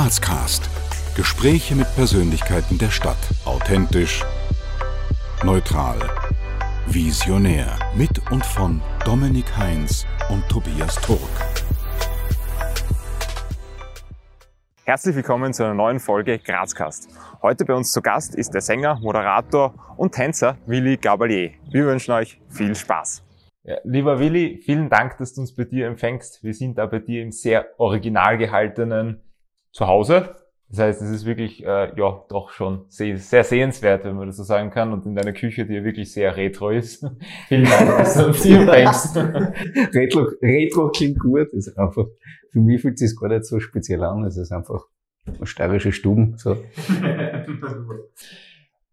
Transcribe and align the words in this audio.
Grazcast. 0.00 0.70
Gespräche 1.16 1.74
mit 1.74 1.92
Persönlichkeiten 1.96 2.78
der 2.78 2.90
Stadt. 2.90 3.18
Authentisch, 3.44 4.24
neutral, 5.42 5.98
visionär. 6.86 7.76
Mit 7.96 8.30
und 8.30 8.46
von 8.46 8.80
Dominik 9.04 9.56
Heinz 9.56 10.06
und 10.30 10.48
Tobias 10.48 10.94
Turk. 11.00 11.18
Herzlich 14.84 15.16
willkommen 15.16 15.52
zu 15.52 15.64
einer 15.64 15.74
neuen 15.74 15.98
Folge 15.98 16.38
Grazcast. 16.38 17.08
Heute 17.42 17.64
bei 17.64 17.74
uns 17.74 17.90
zu 17.90 18.00
Gast 18.00 18.36
ist 18.36 18.54
der 18.54 18.60
Sänger, 18.60 19.00
Moderator 19.00 19.74
und 19.96 20.12
Tänzer 20.12 20.58
Willi 20.66 20.96
Gabalier. 20.96 21.54
Wir 21.72 21.86
wünschen 21.86 22.12
euch 22.12 22.40
viel 22.48 22.76
Spaß. 22.76 23.24
Ja, 23.64 23.78
lieber 23.82 24.20
Willi, 24.20 24.60
vielen 24.64 24.90
Dank, 24.90 25.18
dass 25.18 25.34
du 25.34 25.40
uns 25.40 25.56
bei 25.56 25.64
dir 25.64 25.88
empfängst. 25.88 26.44
Wir 26.44 26.54
sind 26.54 26.78
da 26.78 26.86
bei 26.86 27.00
dir 27.00 27.20
im 27.20 27.32
sehr 27.32 27.66
original 27.78 28.38
gehaltenen 28.38 29.24
Zuhause. 29.72 30.34
Das 30.70 30.80
heißt, 30.80 31.00
es 31.00 31.10
ist 31.10 31.24
wirklich, 31.24 31.64
äh, 31.64 31.92
ja, 31.96 32.24
doch 32.28 32.50
schon 32.50 32.84
sehr, 32.88 33.16
sehr 33.16 33.42
sehenswert, 33.42 34.04
wenn 34.04 34.16
man 34.16 34.26
das 34.26 34.36
so 34.36 34.42
sagen 34.42 34.70
kann. 34.70 34.92
Und 34.92 35.06
in 35.06 35.14
deiner 35.14 35.32
Küche, 35.32 35.64
die 35.64 35.72
ja 35.74 35.82
wirklich 35.82 36.12
sehr 36.12 36.36
retro 36.36 36.68
ist. 36.70 37.06
Vielen 37.48 37.64
Dank, 37.64 37.96
dass 37.96 38.14
du 38.14 38.26
uns 38.26 38.42
hier 38.42 38.60
empfängst. 38.60 39.16
retro, 39.16 40.28
retro 40.42 40.90
klingt 40.90 41.18
gut. 41.20 41.48
ist 41.54 41.78
einfach, 41.78 42.04
für 42.50 42.60
mich 42.60 42.82
fühlt 42.82 43.00
es 43.00 43.08
sich 43.08 43.18
gar 43.18 43.28
nicht 43.28 43.46
so 43.46 43.60
speziell 43.60 44.04
an. 44.04 44.24
Es 44.24 44.36
ist 44.36 44.52
einfach 44.52 44.84
steirische 45.44 45.92
Stuben, 45.92 46.36
so. 46.36 46.56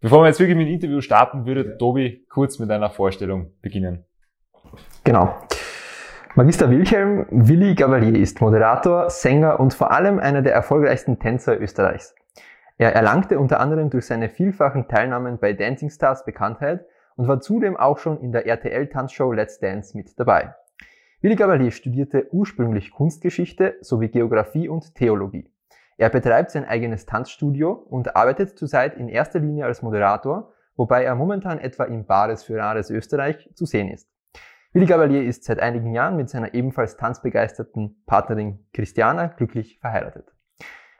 Bevor 0.01 0.21
wir 0.21 0.27
jetzt 0.27 0.39
wirklich 0.39 0.57
mit 0.57 0.67
dem 0.67 0.73
Interview 0.73 1.01
starten, 1.01 1.45
würde 1.45 1.77
Tobi 1.77 2.25
kurz 2.29 2.59
mit 2.59 2.69
einer 2.69 2.89
Vorstellung 2.89 3.51
beginnen. 3.61 4.05
Genau. 5.03 5.35
Magister 6.37 6.69
Wilhelm 6.69 7.25
Willi 7.29 7.75
Gavalier 7.75 8.19
ist 8.19 8.41
Moderator, 8.41 9.09
Sänger 9.09 9.57
und 9.57 9.73
vor 9.73 9.91
allem 9.91 10.19
einer 10.19 10.41
der 10.41 10.53
erfolgreichsten 10.53 11.17
Tänzer 11.17 11.61
Österreichs. 11.61 12.13
Er 12.77 12.93
erlangte 12.93 13.39
unter 13.39 13.61
anderem 13.61 13.89
durch 13.89 14.05
seine 14.05 14.27
vielfachen 14.27 14.89
Teilnahmen 14.89 15.39
bei 15.39 15.53
Dancing 15.53 15.89
Stars 15.89 16.25
Bekanntheit 16.25 16.85
und 17.15 17.29
war 17.29 17.39
zudem 17.39 17.77
auch 17.77 17.99
schon 17.99 18.19
in 18.19 18.33
der 18.33 18.45
RTL-Tanzshow 18.47 19.31
Let's 19.31 19.59
Dance 19.59 19.95
mit 19.95 20.19
dabei. 20.19 20.53
Willi 21.21 21.37
Gavalier 21.37 21.71
studierte 21.71 22.27
ursprünglich 22.33 22.91
Kunstgeschichte 22.91 23.77
sowie 23.79 24.09
Geografie 24.09 24.67
und 24.67 24.93
Theologie. 24.93 25.49
Er 25.95 26.09
betreibt 26.09 26.51
sein 26.51 26.65
eigenes 26.65 27.05
Tanzstudio 27.05 27.71
und 27.71 28.17
arbeitet 28.17 28.59
zurzeit 28.59 28.97
in 28.97 29.07
erster 29.07 29.39
Linie 29.39 29.63
als 29.63 29.81
Moderator, 29.81 30.51
wobei 30.75 31.05
er 31.05 31.15
momentan 31.15 31.59
etwa 31.59 31.85
im 31.85 32.05
Bares 32.05 32.43
für 32.43 32.57
Rares 32.57 32.89
Österreich 32.89 33.49
zu 33.53 33.65
sehen 33.65 33.87
ist. 33.87 34.09
Willi 34.75 34.87
Gabalier 34.87 35.23
ist 35.23 35.45
seit 35.45 35.61
einigen 35.61 35.93
Jahren 35.93 36.17
mit 36.17 36.29
seiner 36.29 36.53
ebenfalls 36.53 36.97
tanzbegeisterten 36.97 37.95
Partnerin 38.05 38.59
Christiana 38.73 39.27
glücklich 39.27 39.79
verheiratet. 39.79 40.25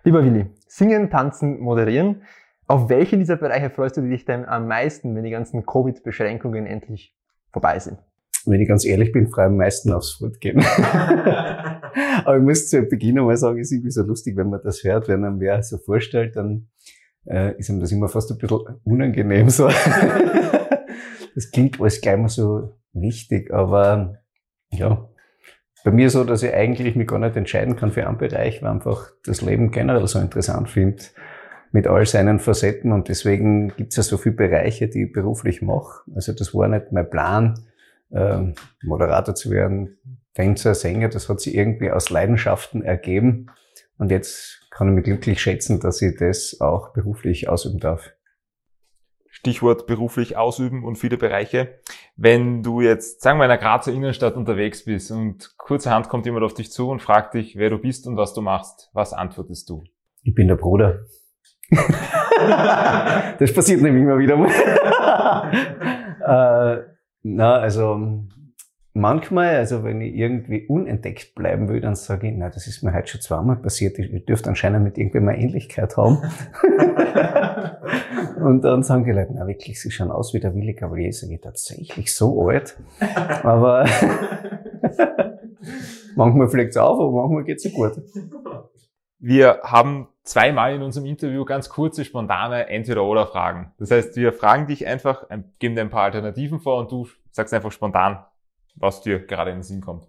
Lieber 0.05 0.23
Willi, 0.23 0.45
singen, 0.65 1.09
tanzen, 1.09 1.59
moderieren. 1.59 2.21
Auf 2.67 2.87
welchen 2.87 3.19
dieser 3.19 3.35
Bereiche 3.35 3.69
freust 3.69 3.97
du 3.97 4.01
dich 4.01 4.23
denn 4.23 4.45
am 4.45 4.69
meisten, 4.69 5.13
wenn 5.13 5.25
die 5.25 5.29
ganzen 5.29 5.65
Covid-Beschränkungen 5.65 6.65
endlich 6.65 7.17
vorbei 7.51 7.77
sind? 7.79 7.97
Wenn 8.45 8.61
ich 8.61 8.69
ganz 8.69 8.85
ehrlich 8.85 9.11
bin, 9.11 9.27
freue 9.27 9.47
ich 9.47 9.51
am 9.51 9.57
meisten 9.57 9.91
aufs 9.91 10.11
Fortgehen. 10.11 10.63
Aber 12.23 12.37
ich 12.37 12.43
muss 12.43 12.69
zu 12.69 12.81
Beginn 12.83 13.19
einmal 13.19 13.35
sagen, 13.35 13.59
es 13.59 13.71
ist 13.71 13.73
irgendwie 13.73 13.91
so 13.91 14.03
lustig, 14.03 14.37
wenn 14.37 14.51
man 14.51 14.61
das 14.63 14.85
hört, 14.85 15.09
wenn 15.09 15.19
man 15.19 15.41
wer 15.41 15.61
so 15.63 15.77
vorstellt, 15.79 16.37
dann 16.37 16.69
äh, 17.25 17.57
ist 17.57 17.67
ihm 17.67 17.81
das 17.81 17.91
immer 17.91 18.07
fast 18.07 18.31
ein 18.31 18.37
bisschen 18.37 18.79
unangenehm 18.85 19.49
so. 19.49 19.67
das 21.35 21.51
klingt 21.51 21.81
alles 21.81 21.99
gleich 21.99 22.17
mal 22.17 22.29
so 22.29 22.69
wichtig. 22.95 23.53
Aber 23.53 24.19
ja, 24.71 25.07
bei 25.83 25.91
mir 25.91 26.09
so, 26.09 26.23
dass 26.23 26.41
ich 26.41 26.53
eigentlich 26.53 26.95
mich 26.95 27.07
gar 27.07 27.19
nicht 27.19 27.35
entscheiden 27.35 27.75
kann 27.75 27.91
für 27.91 28.07
einen 28.07 28.17
Bereich, 28.17 28.63
weil 28.63 28.71
einfach 28.71 29.11
das 29.23 29.41
Leben 29.41 29.71
generell 29.71 30.07
so 30.07 30.19
interessant 30.19 30.69
finde 30.69 31.03
mit 31.71 31.87
all 31.87 32.05
seinen 32.05 32.39
Facetten 32.39 32.91
und 32.91 33.09
deswegen 33.09 33.73
gibt 33.75 33.91
es 33.91 33.97
ja 33.97 34.03
so 34.03 34.17
viele 34.17 34.35
Bereiche, 34.35 34.87
die 34.87 35.03
ich 35.03 35.11
beruflich 35.11 35.61
mache. 35.61 36.09
Also 36.15 36.31
das 36.31 36.55
war 36.55 36.69
nicht 36.69 36.91
mein 36.91 37.09
Plan, 37.09 37.59
äh, 38.11 38.53
Moderator 38.81 39.35
zu 39.35 39.51
werden, 39.51 39.97
Tänzer, 40.33 40.73
Sänger, 40.73 41.09
das 41.09 41.27
hat 41.29 41.41
sich 41.41 41.53
irgendwie 41.53 41.91
aus 41.91 42.09
Leidenschaften 42.09 42.81
ergeben 42.81 43.47
und 43.97 44.09
jetzt 44.09 44.67
kann 44.71 44.89
ich 44.89 44.95
mich 44.95 45.03
glücklich 45.03 45.41
schätzen, 45.41 45.79
dass 45.79 46.01
ich 46.01 46.17
das 46.17 46.61
auch 46.61 46.93
beruflich 46.93 47.47
ausüben 47.49 47.79
darf. 47.79 48.11
Stichwort 49.45 49.85
beruflich 49.85 50.37
ausüben 50.37 50.83
und 50.83 50.95
viele 50.95 51.17
Bereiche. 51.17 51.75
Wenn 52.15 52.63
du 52.63 52.81
jetzt, 52.81 53.21
sagen 53.21 53.37
wir, 53.37 53.43
in 53.43 53.49
der 53.49 53.59
Grazer 53.59 53.93
Innenstadt 53.93 54.35
unterwegs 54.35 54.85
bist 54.85 55.11
und 55.11 55.55
kurzerhand 55.57 56.09
kommt 56.09 56.25
jemand 56.25 56.43
auf 56.43 56.55
dich 56.55 56.71
zu 56.71 56.89
und 56.89 56.99
fragt 56.99 57.35
dich, 57.35 57.55
wer 57.55 57.69
du 57.69 57.77
bist 57.77 58.07
und 58.07 58.17
was 58.17 58.33
du 58.33 58.41
machst, 58.41 58.89
was 58.93 59.13
antwortest 59.13 59.69
du? 59.69 59.83
Ich 60.23 60.33
bin 60.33 60.47
der 60.47 60.55
Bruder. 60.55 61.03
das 61.69 63.53
passiert 63.53 63.83
nämlich 63.83 64.01
immer 64.01 64.17
wieder 64.17 64.35
äh, 66.25 66.81
na, 67.21 67.57
also 67.57 68.25
manchmal, 68.95 69.57
also 69.57 69.83
wenn 69.83 70.01
ich 70.01 70.15
irgendwie 70.15 70.65
unentdeckt 70.65 71.35
bleiben 71.35 71.67
will, 71.67 71.81
dann 71.81 71.95
sage 71.95 72.27
ich, 72.27 72.33
na, 72.35 72.49
das 72.49 72.65
ist 72.65 72.81
mir 72.81 72.93
heute 72.93 73.09
schon 73.09 73.21
zweimal 73.21 73.57
passiert. 73.57 73.99
Ich 73.99 74.25
dürfte 74.25 74.49
anscheinend 74.49 74.83
mit 74.83 74.97
irgendwem 74.97 75.27
eine 75.27 75.37
Ähnlichkeit 75.37 75.97
haben. 75.97 76.19
Und 78.41 78.63
dann 78.63 78.83
sagen 78.83 79.03
die 79.03 79.11
Leute, 79.11 79.33
na 79.35 79.47
wirklich, 79.47 79.81
sie 79.81 79.91
schauen 79.91 80.11
aus 80.11 80.33
wie 80.33 80.39
der 80.39 80.55
Willi 80.55 80.73
Cavalier. 80.73 81.11
Sag 81.11 81.29
ich, 81.29 81.41
tatsächlich 81.41 82.15
so 82.15 82.47
alt. 82.47 82.77
Aber 83.43 83.85
manchmal 86.15 86.47
fliegt 86.47 86.71
es 86.71 86.77
auf, 86.77 86.99
aber 86.99 87.11
manchmal 87.11 87.43
geht 87.43 87.63
es 87.63 87.73
gut. 87.73 88.01
Wir 89.19 89.59
haben 89.63 90.07
zweimal 90.23 90.73
in 90.73 90.81
unserem 90.81 91.05
Interview 91.05 91.43
ganz 91.43 91.69
kurze, 91.69 92.05
spontane 92.05 92.69
Entweder-Oder-Fragen. 92.69 93.73
Das 93.77 93.91
heißt, 93.91 94.15
wir 94.15 94.31
fragen 94.31 94.67
dich 94.67 94.87
einfach, 94.87 95.27
geben 95.59 95.75
dir 95.75 95.81
ein 95.81 95.89
paar 95.89 96.03
Alternativen 96.03 96.59
vor 96.59 96.79
und 96.79 96.91
du 96.91 97.07
sagst 97.31 97.53
einfach 97.53 97.71
spontan, 97.71 98.23
was 98.75 99.01
dir 99.01 99.25
gerade 99.25 99.51
in 99.51 99.57
den 99.57 99.63
Sinn 99.63 99.81
kommt. 99.81 100.07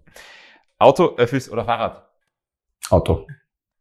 Auto, 0.78 1.16
Öffis 1.16 1.50
oder 1.50 1.64
Fahrrad? 1.64 2.08
Auto. 2.90 3.26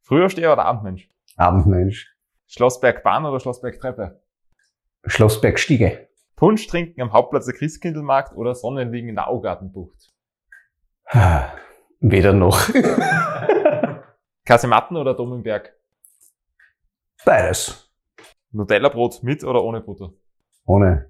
Frühaufsteher 0.01 0.53
oder 0.53 0.65
Abendmensch? 0.65 1.09
Abendmensch. 1.35 2.15
Schlossbergbahn 2.47 3.25
oder 3.25 3.39
Schlossbergtreppe? 3.39 4.21
Schlossbergstiege. 5.05 6.07
Punsch 6.35 6.67
trinken 6.67 7.01
am 7.01 7.13
Hauptplatz 7.13 7.45
der 7.45 7.55
Christkindlmarkt 7.55 8.35
oder 8.35 8.55
Sonnenliegen 8.55 9.09
in 9.09 9.15
der 9.15 9.27
Augartenbucht? 9.27 10.13
Weder 11.99 12.33
noch. 12.33 12.69
Kasematten 14.45 14.97
oder 14.97 15.13
Domenberg? 15.13 15.73
Beides. 17.25 17.91
Nutella-Brot 18.51 19.23
mit 19.23 19.43
oder 19.43 19.63
ohne 19.63 19.81
Butter? 19.81 20.13
Ohne. 20.65 21.09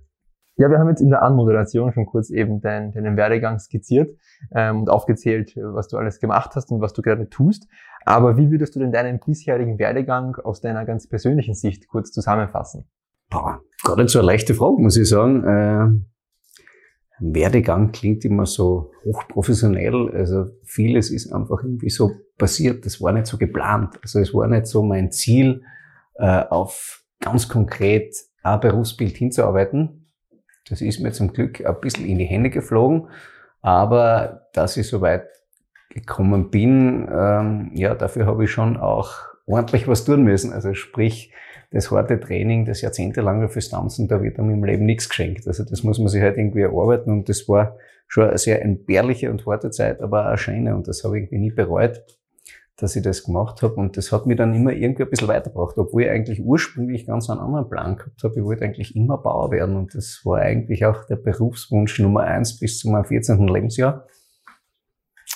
Ja, 0.58 0.70
wir 0.70 0.80
haben 0.80 0.88
jetzt 0.88 1.02
in 1.02 1.10
der 1.10 1.22
Anmoderation 1.22 1.92
schon 1.92 2.06
kurz 2.06 2.30
eben 2.30 2.62
deinen, 2.62 2.94
deinen 2.94 3.18
Werdegang 3.18 3.60
skizziert 3.60 4.18
ähm, 4.54 4.82
und 4.82 4.90
aufgezählt, 4.90 5.54
was 5.58 5.90
du 5.90 5.98
alles 5.98 6.20
gemacht 6.20 6.52
hast 6.56 6.72
und 6.72 6.80
was 6.80 6.94
du 6.94 7.02
gerade 7.02 7.30
tust. 7.30 7.68
Aber 8.06 8.38
wie 8.38 8.50
würdest 8.52 8.76
du 8.76 8.80
denn 8.80 8.92
deinen 8.92 9.20
bisherigen 9.20 9.80
Werdegang 9.80 10.36
aus 10.36 10.62
deiner 10.62 10.86
ganz 10.86 11.10
persönlichen 11.10 11.56
Sicht 11.56 11.88
kurz 11.88 12.12
zusammenfassen? 12.12 12.86
Boah, 13.30 13.62
gar 13.84 13.98
nicht 13.98 14.10
so 14.10 14.20
eine 14.20 14.28
leichte 14.28 14.54
Frage, 14.54 14.82
muss 14.82 14.96
ich 14.96 15.10
sagen. 15.10 15.44
Äh, 15.44 15.88
Werdegang 17.20 17.92
klingt 17.92 18.24
immer 18.24 18.46
so 18.46 18.92
hochprofessionell. 19.04 20.12
Also 20.14 20.46
vieles 20.64 21.12
ist 21.12 21.34
einfach 21.34 21.64
irgendwie 21.64 21.90
so 21.90 22.12
passiert. 22.38 22.86
Das 22.86 23.02
war 23.02 23.12
nicht 23.12 23.28
so 23.28 23.38
geplant. 23.38 24.00
Also 24.04 24.20
es 24.20 24.34
war 24.34 24.48
nicht 24.48 24.68
so 24.68 24.84
mein 24.84 25.12
Ziel, 25.12 25.64
äh, 26.16 26.44
auf 26.50 27.04
ganz 27.20 27.50
konkret 27.50 28.16
ein 28.44 28.60
Berufsbild 28.60 29.18
hinzuarbeiten. 29.18 30.05
Das 30.70 30.82
ist 30.82 31.00
mir 31.00 31.12
zum 31.12 31.34
Glück 31.34 31.66
ein 31.66 31.80
bisschen 31.82 32.06
in 32.06 32.18
die 32.18 32.26
Hände 32.26 32.50
geflogen. 32.50 33.08
Aber 33.62 34.48
dass 34.54 34.78
ich 34.78 34.88
so 34.88 35.02
weit 35.02 35.28
gekommen 35.90 36.52
bin, 36.52 37.08
ähm, 37.12 37.72
ja, 37.74 37.96
dafür 37.96 38.26
habe 38.26 38.44
ich 38.44 38.52
schon 38.52 38.78
auch 38.78 39.14
ordentlich 39.46 39.88
was 39.88 40.06
tun 40.06 40.24
müssen. 40.24 40.54
Also 40.54 40.74
sprich, 40.74 41.32
das 41.72 41.92
harte 41.92 42.20
Training, 42.20 42.66
das 42.66 42.82
jahrzehntelange 42.82 43.50
fürs 43.50 43.70
Tanzen, 43.70 44.08
da 44.08 44.22
wird 44.22 44.40
einem 44.40 44.52
im 44.52 44.64
Leben 44.64 44.86
nichts 44.86 45.10
geschenkt. 45.10 45.48
Also 45.48 45.64
das 45.64 45.84
muss 45.84 46.00
man 46.00 46.08
sich 46.08 46.22
halt 46.22 46.38
irgendwie 46.38 46.62
erarbeiten 46.62 47.12
und 47.12 47.30
das 47.30 47.48
war 47.50 47.78
schon 48.08 48.30
eine 48.30 48.38
sehr 48.38 48.62
entbehrliche 48.62 49.32
und 49.32 49.46
harte 49.46 49.72
Zeit, 49.72 50.02
aber 50.02 50.22
auch 50.22 50.28
eine 50.28 50.38
schöne 50.38 50.76
und 50.76 50.88
das 50.88 51.04
habe 51.04 51.18
ich 51.18 51.24
irgendwie 51.24 51.40
nie 51.40 51.52
bereut, 51.52 52.04
dass 52.78 52.96
ich 52.96 53.04
das 53.04 53.24
gemacht 53.24 53.62
habe 53.62 53.76
und 53.76 53.96
das 53.96 54.12
hat 54.12 54.26
mich 54.26 54.38
dann 54.38 54.54
immer 54.54 54.74
irgendwie 54.74 55.04
ein 55.04 55.10
bisschen 55.10 55.30
weitergebracht, 55.30 55.78
obwohl 55.78 56.04
ich 56.04 56.10
eigentlich 56.10 56.42
ursprünglich 56.42 57.06
ganz 57.06 57.30
einen 57.30 57.40
anderen 57.40 57.70
Plan 57.70 57.96
gehabt 57.96 58.22
habe. 58.24 58.36
Ich 58.38 58.44
wollte 58.44 58.66
eigentlich 58.66 58.96
immer 58.96 59.18
Bauer 59.18 59.52
werden 59.52 59.78
und 59.78 59.96
das 59.96 60.22
war 60.26 60.40
eigentlich 60.40 60.86
auch 60.86 61.06
der 61.06 61.16
Berufswunsch 61.16 62.00
Nummer 62.00 62.22
eins 62.22 62.60
bis 62.60 62.80
zu 62.80 62.90
meinem 62.90 63.06
14. 63.06 63.48
Lebensjahr. 63.48 64.06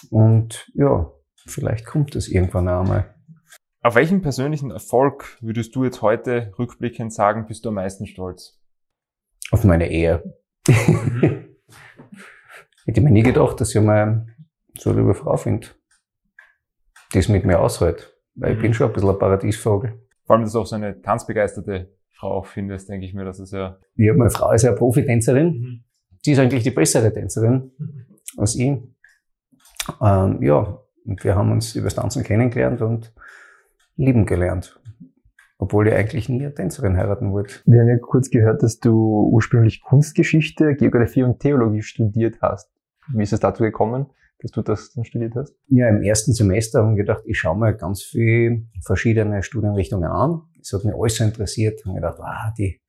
Und 0.09 0.69
ja, 0.73 1.11
vielleicht 1.45 1.85
kommt 1.85 2.13
das 2.15 2.27
irgendwann 2.27 2.67
einmal. 2.67 3.15
Auf 3.81 3.95
welchen 3.95 4.21
persönlichen 4.21 4.71
Erfolg 4.71 5.37
würdest 5.39 5.73
du 5.75 5.85
jetzt 5.85 6.01
heute 6.01 6.51
rückblickend 6.59 7.13
sagen, 7.13 7.45
bist 7.47 7.63
du 7.63 7.69
am 7.69 7.75
meisten 7.75 8.05
stolz? 8.05 8.59
Auf 9.51 9.63
meine 9.63 9.89
Ehe. 9.89 10.35
Mhm. 10.67 11.45
Hätte 12.85 13.01
mir 13.01 13.11
nie 13.11 13.23
gedacht, 13.23 13.61
dass 13.61 13.73
ich 13.73 13.81
mal 13.81 14.27
so 14.77 14.89
eine 14.89 14.99
liebe 14.99 15.13
Frau 15.13 15.37
finde, 15.37 15.67
die 17.13 17.19
es 17.19 17.29
mit 17.29 17.45
mir 17.45 17.59
aushält. 17.59 18.15
weil 18.35 18.53
ich 18.53 18.61
bin 18.61 18.73
schon 18.73 18.87
ein 18.87 18.93
bisschen 18.93 19.09
ein 19.09 19.19
Paradiesvogel. 19.19 19.93
Vor 20.25 20.35
allem, 20.35 20.43
dass 20.43 20.53
du 20.53 20.59
auch 20.59 20.65
so 20.65 20.75
eine 20.75 21.01
tanzbegeisterte 21.01 21.89
Frau 22.11 22.31
auch 22.31 22.45
findest, 22.45 22.89
denke 22.89 23.05
ich 23.05 23.13
mir, 23.13 23.25
dass 23.25 23.39
es 23.39 23.51
ja... 23.51 23.77
Ja, 23.95 24.13
meine 24.13 24.29
Frau 24.29 24.51
ist 24.51 24.63
ja 24.63 24.71
Profitänzerin. 24.73 25.47
Mhm. 25.47 25.83
Die 26.25 26.31
ist 26.33 26.39
eigentlich 26.39 26.63
die 26.63 26.71
bessere 26.71 27.13
Tänzerin 27.13 27.71
mhm. 27.77 28.05
als 28.37 28.55
ich. 28.55 28.77
Ähm, 30.01 30.41
ja, 30.41 30.79
und 31.05 31.23
wir 31.23 31.35
haben 31.35 31.51
uns 31.51 31.75
über 31.75 31.85
das 31.85 31.95
Tanzen 31.95 32.23
kennengelernt 32.23 32.81
und 32.81 33.13
lieben 33.95 34.25
gelernt. 34.25 34.79
Obwohl 35.57 35.87
ich 35.87 35.93
eigentlich 35.93 36.29
nie 36.29 36.41
eine 36.41 36.53
Tänzerin 36.53 36.95
heiraten 36.95 37.33
wollte. 37.33 37.55
Wir 37.65 37.81
haben 37.81 37.89
ja 37.89 37.97
kurz 37.97 38.29
gehört, 38.29 38.63
dass 38.63 38.79
du 38.79 39.29
ursprünglich 39.31 39.81
Kunstgeschichte, 39.81 40.75
Geografie 40.75 41.23
und 41.23 41.39
Theologie 41.39 41.81
studiert 41.81 42.37
hast. 42.41 42.71
Wie 43.13 43.23
ist 43.23 43.33
es 43.33 43.39
dazu 43.39 43.63
gekommen, 43.63 44.05
dass 44.41 44.51
du 44.51 44.61
das 44.61 44.91
dann 44.93 45.03
studiert 45.03 45.35
hast? 45.35 45.53
Ja, 45.67 45.89
im 45.89 46.01
ersten 46.01 46.33
Semester 46.33 46.81
habe 46.81 46.91
ich 46.93 46.97
gedacht, 46.97 47.23
ich 47.25 47.37
schaue 47.37 47.57
mir 47.57 47.73
ganz 47.73 48.01
viele 48.01 48.63
verschiedene 48.85 49.43
Studienrichtungen 49.43 50.09
an. 50.09 50.43
Es 50.61 50.73
hat 50.73 50.85
mich 50.85 50.95
alles 50.95 51.15
so 51.15 51.23
interessiert. 51.23 51.79
Ich 51.79 51.85
habe 51.85 51.95
gedacht, 51.95 52.19
wow, 52.19 52.53
die, 52.57 52.81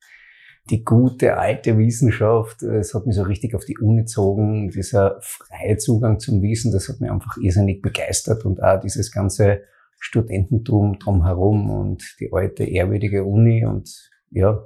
die 0.69 0.83
gute 0.83 1.37
alte 1.37 1.77
Wissenschaft, 1.77 2.63
es 2.63 2.93
hat 2.93 3.05
mich 3.05 3.15
so 3.15 3.23
richtig 3.23 3.53
auf 3.55 3.65
die 3.65 3.77
Uni 3.77 4.01
gezogen. 4.01 4.69
Dieser 4.69 5.19
freie 5.21 5.77
Zugang 5.77 6.19
zum 6.19 6.41
Wissen, 6.41 6.71
das 6.71 6.87
hat 6.87 7.01
mich 7.01 7.11
einfach 7.11 7.37
irrsinnig 7.37 7.81
begeistert 7.81 8.45
und 8.45 8.63
auch 8.63 8.79
dieses 8.79 9.11
ganze 9.11 9.63
Studententum 9.99 10.99
drumherum 10.99 11.69
und 11.69 12.15
die 12.19 12.31
alte 12.31 12.63
ehrwürdige 12.63 13.23
Uni 13.23 13.65
und 13.65 14.09
ja, 14.31 14.65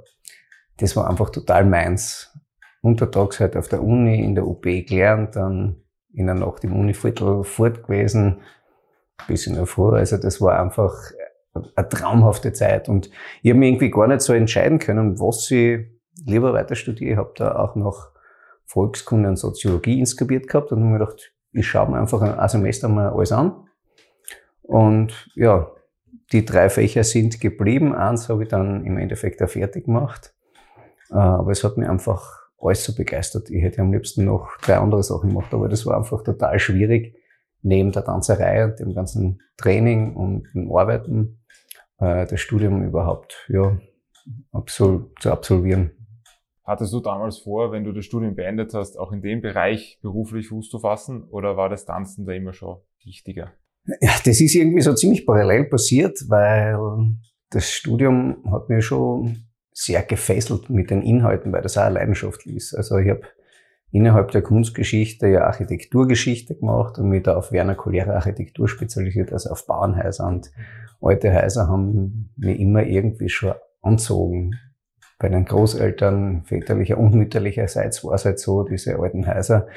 das 0.78 0.96
war 0.96 1.10
einfach 1.10 1.30
total 1.30 1.64
meins. 1.64 2.32
Untertags 2.80 3.40
halt 3.40 3.56
auf 3.56 3.68
der 3.68 3.82
Uni, 3.82 4.22
in 4.22 4.34
der 4.34 4.46
UP 4.46 4.62
gelernt, 4.62 5.36
dann 5.36 5.82
in 6.16 6.26
der 6.26 6.34
Nacht 6.34 6.64
im 6.64 6.74
Univiertel 6.74 7.44
fort 7.44 7.84
gewesen, 7.84 8.40
bis 9.28 9.46
in 9.46 9.54
der 9.54 9.66
Früh. 9.66 9.96
Also 9.96 10.16
das 10.16 10.40
war 10.40 10.58
einfach 10.58 10.94
eine 11.74 11.88
traumhafte 11.88 12.52
Zeit 12.52 12.88
und 12.88 13.10
ich 13.42 13.50
habe 13.50 13.60
mich 13.60 13.68
irgendwie 13.68 13.90
gar 13.90 14.06
nicht 14.08 14.22
so 14.22 14.32
entscheiden 14.32 14.78
können, 14.78 15.20
was 15.20 15.50
ich 15.50 15.86
lieber 16.24 16.52
weiter 16.52 16.74
studiere. 16.74 17.12
Ich 17.12 17.18
habe 17.18 17.32
da 17.36 17.56
auch 17.56 17.76
noch 17.76 18.10
Volkskunde 18.64 19.28
und 19.28 19.36
Soziologie 19.36 20.00
inskribiert 20.00 20.48
gehabt 20.48 20.72
und 20.72 20.80
habe 20.80 20.90
mir 20.90 20.98
gedacht, 20.98 21.32
ich 21.52 21.66
schaue 21.66 21.90
mir 21.90 21.98
einfach 21.98 22.20
ein 22.20 22.48
Semester 22.48 22.88
mal 22.88 23.10
alles 23.10 23.32
an 23.32 23.68
und 24.62 25.30
ja, 25.34 25.70
die 26.32 26.44
drei 26.44 26.68
Fächer 26.68 27.04
sind 27.04 27.40
geblieben. 27.40 27.94
Eins 27.94 28.28
habe 28.28 28.42
ich 28.42 28.48
dann 28.48 28.84
im 28.84 28.98
Endeffekt 28.98 29.42
auch 29.42 29.48
fertig 29.48 29.84
gemacht. 29.84 30.34
Äh, 31.10 31.14
aber 31.14 31.52
es 31.52 31.62
hat 31.62 31.76
mich 31.76 31.88
einfach 31.88 32.45
alles 32.58 32.84
so 32.84 32.94
begeistert. 32.94 33.50
Ich 33.50 33.62
hätte 33.62 33.82
am 33.82 33.92
liebsten 33.92 34.24
noch 34.24 34.56
drei 34.62 34.76
andere 34.76 35.02
Sachen 35.02 35.30
gemacht, 35.30 35.52
aber 35.52 35.68
das 35.68 35.86
war 35.86 35.96
einfach 35.96 36.22
total 36.22 36.58
schwierig, 36.58 37.16
neben 37.62 37.92
der 37.92 38.04
Tanzerei 38.04 38.64
und 38.64 38.78
dem 38.78 38.94
ganzen 38.94 39.40
Training 39.56 40.14
und 40.14 40.48
dem 40.54 40.72
Arbeiten 40.72 41.44
äh, 41.98 42.26
das 42.26 42.40
Studium 42.40 42.82
überhaupt 42.82 43.46
ja, 43.48 43.78
absol 44.52 45.10
zu 45.20 45.30
absolvieren. 45.30 45.92
Hattest 46.64 46.92
du 46.92 47.00
damals 47.00 47.38
vor, 47.38 47.70
wenn 47.70 47.84
du 47.84 47.92
das 47.92 48.04
Studium 48.04 48.34
beendet 48.34 48.74
hast, 48.74 48.98
auch 48.98 49.12
in 49.12 49.22
dem 49.22 49.40
Bereich 49.40 50.00
beruflich 50.02 50.48
Fuß 50.48 50.68
zu 50.68 50.80
fassen 50.80 51.22
oder 51.22 51.56
war 51.56 51.68
das 51.68 51.84
Tanzen 51.84 52.26
da 52.26 52.32
immer 52.32 52.52
schon 52.52 52.78
wichtiger? 53.04 53.52
Ja, 54.00 54.10
das 54.24 54.40
ist 54.40 54.54
irgendwie 54.56 54.80
so 54.80 54.92
ziemlich 54.94 55.24
parallel 55.24 55.66
passiert, 55.66 56.18
weil 56.28 56.76
das 57.50 57.70
Studium 57.70 58.42
hat 58.50 58.68
mir 58.68 58.82
schon 58.82 59.46
sehr 59.78 60.02
gefesselt 60.02 60.70
mit 60.70 60.90
den 60.90 61.02
Inhalten, 61.02 61.52
weil 61.52 61.60
das 61.60 61.76
auch 61.76 61.82
eine 61.82 61.96
Leidenschaft 61.96 62.46
ist. 62.46 62.74
Also 62.74 62.96
ich 62.96 63.10
habe 63.10 63.20
innerhalb 63.92 64.30
der 64.30 64.40
Kunstgeschichte 64.40 65.26
ja 65.26 65.42
Architekturgeschichte 65.42 66.54
gemacht 66.54 66.98
und 66.98 67.10
mich 67.10 67.24
da 67.24 67.36
auf 67.36 67.48
vernakuläre 67.48 68.14
Architektur 68.14 68.68
spezialisiert, 68.68 69.34
also 69.34 69.50
auf 69.50 69.66
Bauernhäuser. 69.66 70.26
Und 70.26 70.50
alte 71.02 71.30
Häuser 71.34 71.68
haben 71.68 72.30
mich 72.36 72.58
immer 72.58 72.84
irgendwie 72.84 73.28
schon 73.28 73.52
anzogen. 73.82 74.52
Bei 75.18 75.28
den 75.28 75.44
Großeltern 75.44 76.44
väterlicher 76.44 76.96
und 76.96 77.14
mütterlicherseits 77.14 78.02
war 78.02 78.14
es 78.14 78.24
halt 78.24 78.38
so, 78.38 78.62
diese 78.62 78.98
alten 78.98 79.26
Häuser, 79.26 79.68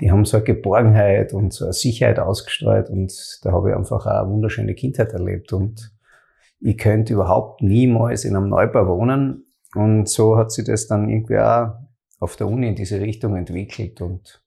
die 0.00 0.10
haben 0.10 0.24
so 0.24 0.38
eine 0.38 0.44
Geborgenheit 0.44 1.32
und 1.32 1.52
so 1.52 1.66
eine 1.66 1.72
Sicherheit 1.72 2.18
ausgestrahlt 2.18 2.90
und 2.90 3.12
da 3.44 3.52
habe 3.52 3.70
ich 3.70 3.76
einfach 3.76 4.06
auch 4.06 4.22
eine 4.22 4.30
wunderschöne 4.30 4.74
Kindheit 4.74 5.12
erlebt 5.12 5.52
und 5.52 5.92
ich 6.60 6.78
könnte 6.78 7.14
überhaupt 7.14 7.62
niemals 7.62 8.24
in 8.24 8.36
einem 8.36 8.48
Neubau 8.48 8.86
wohnen. 8.86 9.46
Und 9.74 10.08
so 10.08 10.36
hat 10.36 10.52
sich 10.52 10.64
das 10.64 10.86
dann 10.86 11.08
irgendwie 11.08 11.38
auch 11.38 11.74
auf 12.18 12.36
der 12.36 12.48
Uni 12.48 12.68
in 12.68 12.74
diese 12.74 13.00
Richtung 13.00 13.36
entwickelt. 13.36 14.00
Und 14.00 14.42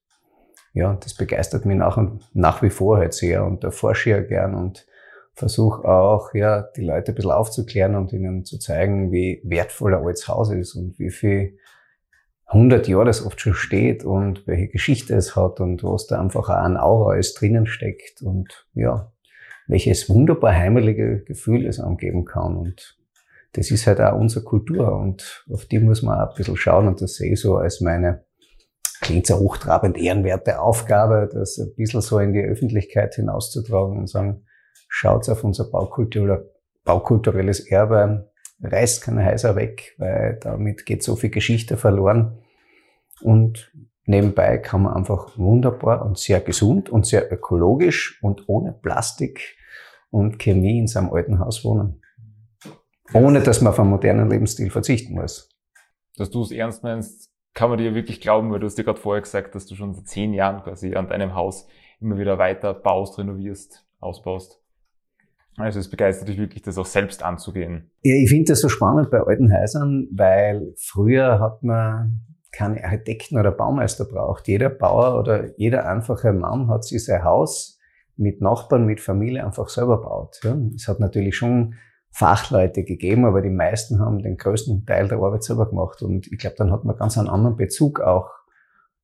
ja, 0.73 0.95
das 0.95 1.13
begeistert 1.13 1.65
mich 1.65 1.77
nach, 1.77 1.97
und 1.97 2.23
nach 2.33 2.61
wie 2.61 2.69
vor 2.69 2.97
halt 2.97 3.13
sehr 3.13 3.45
und 3.45 3.63
da 3.63 3.71
forsche 3.71 4.09
ich 4.09 4.15
ja 4.15 4.21
gern 4.21 4.55
und 4.55 4.85
versuche 5.33 5.85
auch, 5.85 6.33
ja, 6.33 6.61
die 6.61 6.83
Leute 6.83 7.11
ein 7.11 7.15
bisschen 7.15 7.31
aufzuklären 7.31 7.95
und 7.95 8.13
ihnen 8.13 8.45
zu 8.45 8.59
zeigen, 8.59 9.11
wie 9.11 9.41
wertvoll 9.43 9.95
ein 9.95 10.03
altes 10.03 10.27
Haus 10.27 10.51
ist 10.51 10.75
und 10.75 10.99
wie 10.99 11.09
viel 11.09 11.57
100 12.47 12.87
Jahre 12.87 13.05
das 13.05 13.25
oft 13.25 13.41
schon 13.41 13.55
steht 13.55 14.03
und 14.03 14.45
welche 14.45 14.67
Geschichte 14.67 15.15
es 15.15 15.35
hat 15.35 15.59
und 15.59 15.83
was 15.83 16.05
da 16.05 16.21
einfach 16.21 16.49
auch 16.49 16.53
an 16.53 16.77
Aura 16.77 17.13
alles 17.13 17.33
drinnen 17.33 17.65
steckt. 17.65 18.21
Und 18.21 18.67
ja, 18.73 19.11
welches 19.67 20.09
wunderbar 20.09 20.55
heimelige 20.55 21.23
Gefühl 21.23 21.65
es 21.65 21.79
angeben 21.79 22.25
kann 22.25 22.55
und 22.55 22.97
das 23.53 23.69
ist 23.69 23.85
halt 23.85 24.01
auch 24.01 24.19
unsere 24.19 24.43
Kultur 24.43 24.95
und 24.95 25.45
auf 25.51 25.65
die 25.65 25.79
muss 25.79 26.01
man 26.01 26.19
auch 26.19 26.31
ein 26.31 26.35
bisschen 26.35 26.57
schauen 26.57 26.87
und 26.87 27.01
das 27.01 27.15
sehe 27.15 27.33
ich 27.33 27.39
so 27.39 27.57
als 27.57 27.81
meine, 27.81 28.25
klingt 29.01 29.27
so 29.27 29.37
hochtrabend 29.37 29.97
ehrenwerte 29.97 30.59
Aufgabe, 30.59 31.29
das 31.31 31.59
ein 31.59 31.73
bisschen 31.75 32.01
so 32.01 32.19
in 32.19 32.33
die 32.33 32.41
Öffentlichkeit 32.41 33.13
hinauszutragen 33.15 33.97
und 33.99 34.09
sagen, 34.09 34.45
schaut 34.87 35.29
auf 35.29 35.43
unser 35.43 35.69
Baukultur, 35.69 36.49
baukulturelles 36.83 37.59
Erbe, 37.59 38.31
reißt 38.61 39.03
keine 39.03 39.25
Häuser 39.25 39.55
weg, 39.55 39.95
weil 39.97 40.39
damit 40.41 40.85
geht 40.85 41.03
so 41.03 41.15
viel 41.15 41.29
Geschichte 41.29 41.77
verloren. 41.77 42.39
Und 43.21 43.71
nebenbei 44.05 44.57
kann 44.57 44.83
man 44.83 44.93
einfach 44.93 45.37
wunderbar 45.37 46.05
und 46.05 46.17
sehr 46.17 46.41
gesund 46.41 46.89
und 46.89 47.05
sehr 47.05 47.31
ökologisch 47.31 48.19
und 48.21 48.47
ohne 48.47 48.73
Plastik 48.73 49.57
und 50.09 50.39
Chemie 50.39 50.79
in 50.79 50.87
seinem 50.87 51.11
alten 51.11 51.39
Haus 51.39 51.63
wohnen. 51.63 52.01
Ohne 53.13 53.41
dass 53.41 53.61
man 53.61 53.73
auf 53.73 53.79
einen 53.79 53.89
modernen 53.89 54.29
Lebensstil 54.29 54.69
verzichten 54.69 55.13
muss. 55.13 55.49
Dass 56.17 56.29
du 56.29 56.41
es 56.41 56.51
ernst 56.51 56.83
meinst, 56.83 57.31
kann 57.53 57.69
man 57.69 57.77
dir 57.77 57.93
wirklich 57.95 58.21
glauben, 58.21 58.51
weil 58.51 58.59
du 58.59 58.65
hast 58.65 58.77
dir 58.77 58.83
gerade 58.83 58.99
vorher 58.99 59.21
gesagt, 59.21 59.55
dass 59.55 59.65
du 59.65 59.75
schon 59.75 59.93
seit 59.93 60.07
zehn 60.07 60.33
Jahren 60.33 60.63
quasi 60.63 60.95
an 60.95 61.07
deinem 61.07 61.35
Haus 61.35 61.67
immer 61.99 62.17
wieder 62.17 62.37
weiter 62.37 62.73
baust, 62.73 63.17
renovierst, 63.17 63.85
ausbaust. 63.99 64.59
Also 65.57 65.79
es 65.79 65.89
begeistert 65.89 66.29
dich 66.29 66.37
wirklich, 66.37 66.63
das 66.63 66.79
auch 66.79 66.85
selbst 66.85 67.21
anzugehen. 67.21 67.91
Ja, 68.01 68.15
ich 68.15 68.29
finde 68.29 68.53
das 68.53 68.61
so 68.61 68.69
spannend 68.69 69.11
bei 69.11 69.19
alten 69.19 69.55
Häusern, 69.55 70.07
weil 70.11 70.73
früher 70.77 71.39
hat 71.39 71.61
man 71.61 72.25
keine 72.53 72.83
Architekten 72.83 73.37
oder 73.37 73.51
Baumeister 73.51 74.05
braucht. 74.05 74.47
Jeder 74.47 74.69
Bauer 74.69 75.19
oder 75.19 75.57
jeder 75.57 75.87
einfache 75.87 76.31
Mann 76.31 76.69
hat 76.69 76.85
sich 76.85 77.03
sein 77.03 77.23
Haus 77.23 77.79
mit 78.15 78.41
Nachbarn, 78.41 78.85
mit 78.85 79.01
Familie 79.01 79.43
einfach 79.43 79.69
selber 79.69 80.01
baut. 80.01 80.39
Ja. 80.43 80.55
Es 80.75 80.87
hat 80.87 80.99
natürlich 80.99 81.35
schon 81.35 81.75
Fachleute 82.11 82.83
gegeben, 82.83 83.25
aber 83.25 83.41
die 83.41 83.49
meisten 83.49 83.99
haben 83.99 84.21
den 84.21 84.37
größten 84.37 84.85
Teil 84.85 85.07
der 85.07 85.17
Arbeit 85.17 85.43
selber 85.43 85.67
gemacht. 85.67 86.03
Und 86.03 86.31
ich 86.31 86.37
glaube, 86.37 86.55
dann 86.57 86.71
hat 86.71 86.85
man 86.85 86.95
ganz 86.95 87.17
einen 87.17 87.27
anderen 87.27 87.57
Bezug 87.57 87.99
auch 87.99 88.29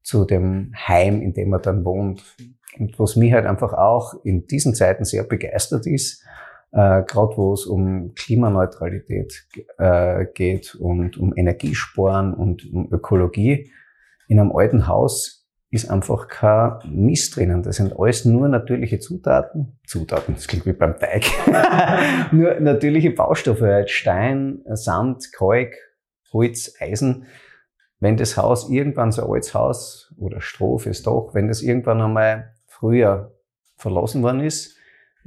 zu 0.04 0.26
dem 0.26 0.72
Heim, 0.76 1.22
in 1.22 1.34
dem 1.34 1.50
man 1.50 1.62
dann 1.64 1.84
wohnt. 1.84 2.24
Und 2.78 3.00
was 3.00 3.16
mich 3.16 3.34
halt 3.34 3.48
einfach 3.48 3.74
auch 3.74 4.14
in 4.24 4.46
diesen 4.46 4.76
Zeiten 4.76 5.06
sehr 5.06 5.24
begeistert 5.24 5.88
ist, 5.88 6.24
äh, 6.72 7.04
gerade 7.04 7.36
wo 7.38 7.54
es 7.54 7.66
um 7.66 8.14
Klimaneutralität 8.16 9.48
äh, 9.78 10.26
geht 10.34 10.76
und 10.76 11.18
um 11.18 11.36
Energiesparen 11.36 12.34
und 12.34 12.72
um 12.72 12.92
Ökologie. 12.92 13.72
In 14.28 14.40
einem 14.40 14.52
alten 14.52 14.88
Haus 14.88 15.40
ist 15.72 15.90
einfach 15.90 16.28
kein 16.28 16.80
Mist 16.86 17.36
drinnen. 17.36 17.62
Das 17.64 17.78
sind 17.78 17.98
alles 18.00 18.26
nur 18.26 18.48
natürliche 18.48 19.00
Zutaten. 19.00 19.80
Zutaten, 19.86 20.36
das 20.36 20.48
klingt 20.48 20.66
wie 20.66 20.74
beim 20.74 20.98
Teig. 20.98 21.26
nur 22.32 22.60
natürliche 22.60 23.12
Baustoffe, 23.12 23.62
halt 23.62 23.90
Stein, 23.90 24.62
Sand, 24.66 25.32
Kalk, 25.32 25.76
Holz, 26.34 26.76
Eisen. 26.80 27.26
Wenn 28.00 28.18
das 28.18 28.38
Haus 28.38 28.70
irgendwann 28.70 29.12
so 29.12 29.24
ein 29.24 29.32
altes 29.32 29.54
Haus 29.54 30.14
oder 30.18 30.42
Stroh 30.42 30.78
fürs 30.78 31.04
Dach, 31.04 31.34
wenn 31.34 31.48
das 31.48 31.62
irgendwann 31.62 32.02
einmal 32.02 32.56
früher 32.66 33.36
verlassen 33.76 34.24
worden 34.24 34.40
ist, 34.40 34.79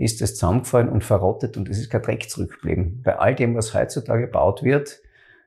ist 0.03 0.21
es 0.21 0.35
zusammengefallen 0.35 0.89
und 0.89 1.05
verrottet 1.05 1.57
und 1.57 1.69
es 1.69 1.79
ist 1.79 1.91
kein 1.91 2.03
Dreck 2.03 2.29
zurückgeblieben. 2.29 3.03
Bei 3.05 3.19
all 3.19 3.35
dem, 3.35 3.55
was 3.55 3.73
heutzutage 3.73 4.27
gebaut 4.27 4.63
wird, 4.63 5.01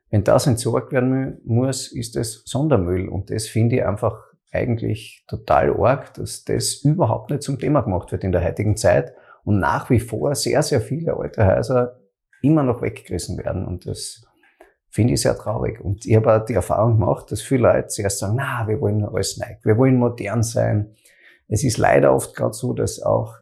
wenn 0.09 0.23
das 0.23 0.47
entsorgt 0.47 0.93
werden 0.93 1.41
muss, 1.43 1.91
ist 1.91 2.15
es 2.15 2.43
Sondermüll. 2.45 3.09
Und 3.09 3.31
das 3.31 3.47
finde 3.47 3.77
ich 3.77 3.85
einfach 3.85 4.23
eigentlich 4.51 5.25
total 5.27 5.75
arg, 5.77 6.13
dass 6.13 6.45
das 6.45 6.75
überhaupt 6.75 7.31
nicht 7.31 7.43
zum 7.43 7.59
Thema 7.59 7.81
gemacht 7.81 8.11
wird 8.13 8.23
in 8.23 8.31
der 8.31 8.43
heutigen 8.43 8.77
Zeit 8.77 9.13
und 9.43 9.59
nach 9.59 9.89
wie 9.89 9.99
vor 9.99 10.33
sehr, 10.35 10.63
sehr 10.63 10.79
viele 10.79 11.17
alte 11.17 11.45
Häuser 11.45 11.99
immer 12.41 12.63
noch 12.63 12.81
weggerissen 12.81 13.37
werden. 13.37 13.65
Und 13.65 13.85
das 13.85 14.23
finde 14.89 15.15
ich 15.15 15.21
sehr 15.21 15.37
traurig. 15.37 15.81
Und 15.81 16.05
ich 16.05 16.15
habe 16.15 16.33
auch 16.33 16.45
die 16.45 16.53
Erfahrung 16.53 16.99
gemacht, 16.99 17.29
dass 17.29 17.41
viele 17.41 17.63
Leute 17.63 17.87
zuerst 17.87 18.19
sagen, 18.19 18.35
na, 18.37 18.65
wir 18.67 18.79
wollen 18.79 19.03
alles 19.03 19.37
neu, 19.37 19.57
wir 19.63 19.77
wollen 19.77 19.97
modern 19.97 20.43
sein. 20.43 20.95
Es 21.49 21.63
ist 21.65 21.77
leider 21.77 22.13
oft 22.13 22.35
gerade 22.35 22.53
so, 22.53 22.71
dass 22.71 23.01
auch 23.01 23.35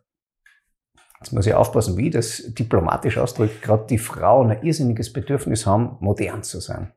jetzt 1.23 1.33
muss 1.33 1.47
ich 1.47 1.53
aufpassen, 1.53 1.95
wie 1.97 2.09
das 2.09 2.43
diplomatisch 2.47 3.17
ausdrücke, 3.17 3.59
gerade 3.61 3.85
die 3.89 3.97
Frauen 3.97 4.51
ein 4.51 4.61
irrsinniges 4.61 5.13
Bedürfnis 5.13 5.65
haben, 5.65 5.97
modern 6.01 6.43
zu 6.43 6.59
sein. 6.59 6.91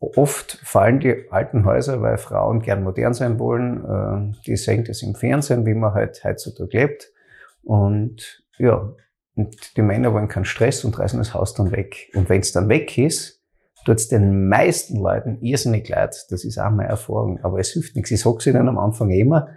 Oft 0.00 0.58
fallen 0.64 1.00
die 1.00 1.26
alten 1.30 1.64
Häuser, 1.64 2.02
weil 2.02 2.18
Frauen 2.18 2.60
gern 2.60 2.82
modern 2.82 3.14
sein 3.14 3.38
wollen. 3.38 3.84
Äh, 3.84 4.40
die 4.46 4.56
sehen 4.56 4.84
das 4.84 5.02
im 5.02 5.14
Fernsehen, 5.14 5.66
wie 5.66 5.74
man 5.74 5.94
halt 5.94 6.22
heutzutage 6.24 6.76
lebt. 6.76 7.12
Und 7.62 8.44
ja, 8.58 8.94
und 9.34 9.76
die 9.76 9.82
Männer 9.82 10.12
wollen 10.12 10.28
keinen 10.28 10.44
Stress 10.44 10.84
und 10.84 10.98
reißen 10.98 11.18
das 11.18 11.34
Haus 11.34 11.54
dann 11.54 11.72
weg. 11.72 12.10
Und 12.14 12.28
wenn 12.28 12.40
es 12.40 12.52
dann 12.52 12.68
weg 12.68 12.96
ist, 12.98 13.44
tut 13.84 13.96
es 13.96 14.08
den 14.08 14.48
meisten 14.48 14.96
Leuten 14.96 15.38
irrsinnig 15.40 15.88
leid. 15.88 16.26
Das 16.30 16.44
ist 16.44 16.58
auch 16.58 16.70
meine 16.70 16.88
Erfahrung. 16.88 17.40
Aber 17.42 17.58
es 17.58 17.70
hilft 17.70 17.94
nichts. 17.94 18.10
Ich 18.10 18.20
sage 18.20 18.50
ihnen 18.50 18.68
am 18.68 18.78
Anfang 18.78 19.10
immer, 19.10 19.48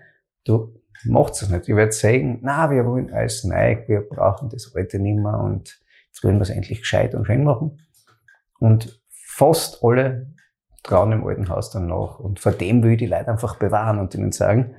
du 0.43 0.80
macht 1.05 1.33
es 1.33 1.49
nicht. 1.49 1.67
Ich 1.67 1.75
werde 1.75 1.91
sagen, 1.91 2.39
na, 2.41 2.69
wir 2.69 2.85
wollen 2.85 3.13
alles 3.13 3.43
neu, 3.43 3.77
wir 3.87 4.01
brauchen 4.01 4.49
das 4.49 4.73
alte 4.75 4.99
nicht 4.99 5.17
mehr 5.17 5.39
und 5.39 5.79
jetzt 6.07 6.23
wollen 6.23 6.37
wir 6.37 6.43
es 6.43 6.49
endlich 6.49 6.81
gescheit 6.81 7.15
und 7.15 7.25
schön 7.25 7.43
machen. 7.43 7.81
Und 8.59 9.01
fast 9.09 9.83
alle 9.83 10.33
trauen 10.83 11.11
im 11.11 11.25
alten 11.25 11.49
Haus 11.49 11.71
dann 11.71 11.87
nach. 11.87 12.19
Und 12.19 12.39
vor 12.39 12.51
dem 12.51 12.83
will 12.83 12.91
ich 12.91 12.99
die 12.99 13.07
Leute 13.07 13.29
einfach 13.29 13.57
bewahren 13.57 13.99
und 13.99 14.13
ihnen 14.15 14.31
sagen, 14.31 14.75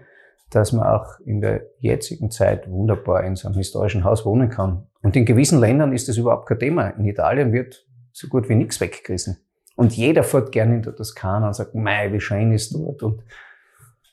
dass 0.51 0.73
man 0.73 0.87
auch 0.87 1.19
in 1.25 1.41
der 1.41 1.63
jetzigen 1.79 2.31
Zeit 2.31 2.71
wunderbar 2.71 3.25
in 3.25 3.37
so 3.37 3.49
einem 3.49 3.57
historischen 3.57 4.05
Haus 4.05 4.27
wohnen 4.27 4.51
kann. 4.51 4.87
Und 5.03 5.17
in 5.17 5.25
gewissen 5.25 5.59
Ländern 5.59 5.93
ist 5.93 6.09
das 6.09 6.17
überhaupt 6.17 6.47
kein 6.47 6.59
Thema. 6.59 6.89
In 6.89 7.07
Italien 7.07 7.53
wird 7.53 7.87
so 8.13 8.29
gut 8.29 8.49
wie 8.49 8.55
nichts 8.55 8.81
weggerissen. 8.81 9.39
Und 9.75 9.97
jeder 9.97 10.23
fährt 10.23 10.53
gerne 10.53 10.77
in 10.77 10.83
der 10.83 10.95
Toskana 10.95 11.49
und 11.49 11.55
sagt, 11.55 11.75
mei, 11.75 12.13
wie 12.13 12.21
schön 12.21 12.53
ist 12.53 12.75
dort. 12.75 13.03
Und, 13.03 13.23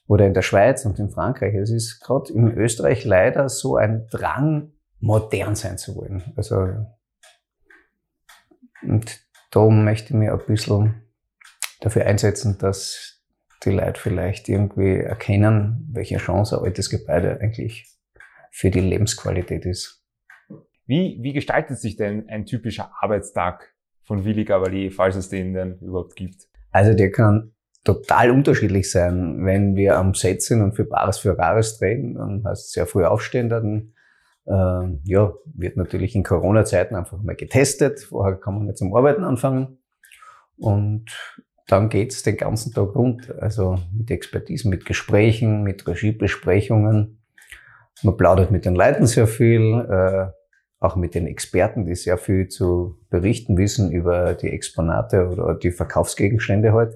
oder 0.10 0.26
in 0.26 0.34
der 0.34 0.42
Schweiz 0.42 0.86
und 0.86 0.98
in 0.98 1.12
Frankreich. 1.12 1.54
Es 1.54 1.70
ist 1.70 2.00
gerade 2.00 2.34
in 2.34 2.52
Österreich 2.58 3.06
leider 3.06 3.48
so 3.48 3.78
ein 3.78 4.08
Drang, 4.10 4.74
modern 5.00 5.56
sein 5.56 5.78
zu 5.78 5.96
wollen. 5.96 6.34
Also, 6.36 6.68
und 8.82 9.20
da 9.52 9.70
möchte 9.70 10.10
ich 10.10 10.20
mir 10.20 10.34
ein 10.34 10.46
bisschen 10.48 11.04
dafür 11.80 12.08
einsetzen, 12.08 12.58
dass 12.58 13.24
die 13.64 13.70
Leute 13.70 14.02
vielleicht 14.02 14.50
irgendwie 14.50 14.96
erkennen, 14.96 15.88
welche 15.92 16.18
Chance 16.18 16.58
ein 16.58 16.66
altes 16.66 16.90
Gebäude 16.90 17.40
eigentlich 17.40 17.88
für 18.52 18.72
die 18.72 18.80
Lebensqualität 18.80 19.66
ist. 19.66 20.04
Wie, 20.88 21.20
wie 21.22 21.34
gestaltet 21.34 21.78
sich 21.78 21.98
denn 21.98 22.28
ein 22.30 22.48
typischer 22.48 22.92
Arbeitstag 23.00 23.76
von 24.06 24.26
Willi 24.26 24.44
Gavalier, 24.44 24.92
falls 24.92 25.16
es 25.16 25.30
den 25.30 25.54
denn 25.54 25.78
überhaupt 25.80 26.16
gibt? 26.16 26.48
Also 26.72 26.96
der 26.96 27.12
kann 27.12 27.54
total 27.90 28.30
unterschiedlich 28.30 28.92
sein. 28.92 29.44
Wenn 29.46 29.76
wir 29.76 29.98
am 29.98 30.14
Set 30.14 30.44
sind 30.44 30.62
und 30.62 30.74
für 30.74 30.86
Bares 30.86 31.18
für 31.18 31.38
Rares 31.38 31.80
drehen, 31.80 32.14
dann 32.14 32.44
heißt 32.46 32.68
es 32.68 32.72
sehr 32.72 32.86
früh 32.86 33.04
aufstehen, 33.04 33.50
dann 33.50 33.94
äh, 34.46 34.98
ja, 35.06 35.34
wird 35.46 35.76
natürlich 35.76 36.16
in 36.16 36.24
Corona-Zeiten 36.24 36.96
einfach 36.96 37.20
mal 37.24 37.36
getestet. 37.36 38.02
Vorher 38.02 38.36
kann 38.36 38.56
man 38.56 38.66
nicht 38.68 38.78
zum 38.78 38.96
Arbeiten 38.96 39.24
anfangen. 39.24 39.80
Und 40.58 41.06
dann 41.68 41.90
geht's 41.90 42.22
den 42.22 42.38
ganzen 42.38 42.74
Tag 42.74 42.94
rund. 42.96 43.34
Also 43.40 43.80
mit 43.92 44.12
Expertise, 44.12 44.70
mit 44.70 44.86
Gesprächen, 44.86 45.64
mit 45.64 45.88
Regiebesprechungen. 45.88 47.24
Man 48.04 48.18
plaudert 48.18 48.52
mit 48.52 48.66
den 48.66 48.76
Leuten 48.76 49.08
sehr 49.08 49.26
viel, 49.26 49.86
äh, 49.90 50.28
auch 50.80 50.96
mit 50.96 51.16
den 51.16 51.26
Experten, 51.26 51.86
die 51.86 51.96
sehr 51.96 52.20
viel 52.20 52.50
zu 52.50 53.00
berichten 53.10 53.58
wissen 53.58 53.92
über 53.92 54.36
die 54.36 54.50
Exponate 54.50 55.28
oder 55.28 55.56
die 55.56 55.72
Verkaufsgegenstände 55.72 56.72
halt. 56.72 56.94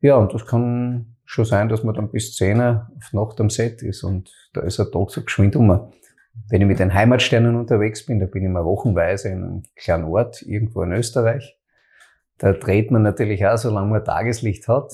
Ja, 0.00 0.16
und 0.16 0.32
das 0.32 0.46
kann 0.46 1.16
schon 1.24 1.44
sein, 1.44 1.68
dass 1.68 1.84
man 1.84 1.94
dann 1.94 2.10
bis 2.10 2.34
10 2.36 2.58
Uhr 2.58 2.90
auf 2.96 3.12
Nacht 3.12 3.40
am 3.40 3.50
Set 3.50 3.82
ist 3.82 4.02
und 4.02 4.32
da 4.52 4.62
ist 4.62 4.80
ein 4.80 4.90
Tag 4.90 5.10
so 5.10 5.22
geschwind 5.22 5.56
um. 5.56 5.92
Wenn 6.48 6.60
ich 6.60 6.68
mit 6.68 6.78
den 6.78 6.94
Heimatsternen 6.94 7.56
unterwegs 7.56 8.06
bin, 8.06 8.20
da 8.20 8.26
bin 8.26 8.44
ich 8.44 8.48
mal 8.48 8.64
wochenweise 8.64 9.28
in 9.28 9.42
einem 9.42 9.62
kleinen 9.74 10.04
Ort 10.04 10.42
irgendwo 10.42 10.82
in 10.82 10.92
Österreich 10.92 11.58
da 12.38 12.52
dreht 12.52 12.90
man 12.90 13.02
natürlich 13.02 13.46
auch, 13.46 13.58
solange 13.58 13.90
man 13.90 14.04
Tageslicht 14.04 14.68
hat. 14.68 14.92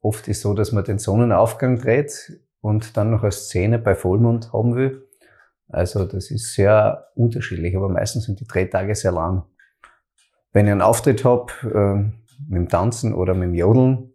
Oft 0.00 0.28
ist 0.28 0.42
so, 0.42 0.54
dass 0.54 0.72
man 0.72 0.84
den 0.84 0.98
Sonnenaufgang 0.98 1.78
dreht 1.78 2.40
und 2.60 2.96
dann 2.96 3.10
noch 3.10 3.22
eine 3.22 3.32
Szene 3.32 3.78
bei 3.78 3.94
Vollmond 3.94 4.52
haben 4.52 4.76
will. 4.76 5.08
Also 5.68 6.04
das 6.04 6.30
ist 6.30 6.54
sehr 6.54 7.08
unterschiedlich, 7.14 7.74
aber 7.76 7.88
meistens 7.88 8.24
sind 8.24 8.40
die 8.40 8.46
Drehtage 8.46 8.94
sehr 8.94 9.12
lang. 9.12 9.44
Wenn 10.52 10.66
ich 10.66 10.72
einen 10.72 10.82
Auftritt 10.82 11.24
habe, 11.24 11.52
äh, 11.62 12.12
mit 12.48 12.58
dem 12.58 12.68
Tanzen 12.68 13.14
oder 13.14 13.32
mit 13.32 13.44
dem 13.44 13.54
Jodeln, 13.54 14.11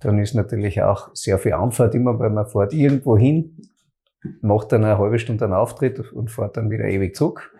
dann 0.00 0.18
ist 0.18 0.34
natürlich 0.34 0.82
auch 0.82 1.14
sehr 1.14 1.38
viel 1.38 1.52
Anfahrt 1.52 1.94
immer, 1.94 2.18
weil 2.18 2.30
man 2.30 2.46
fährt 2.46 2.72
irgendwo 2.72 3.16
hin, 3.16 3.56
macht 4.40 4.72
dann 4.72 4.84
eine 4.84 4.98
halbe 4.98 5.18
Stunde 5.18 5.44
einen 5.44 5.54
Auftritt 5.54 6.12
und 6.12 6.30
fährt 6.30 6.56
dann 6.56 6.70
wieder 6.70 6.84
ewig 6.84 7.14
zurück. 7.14 7.54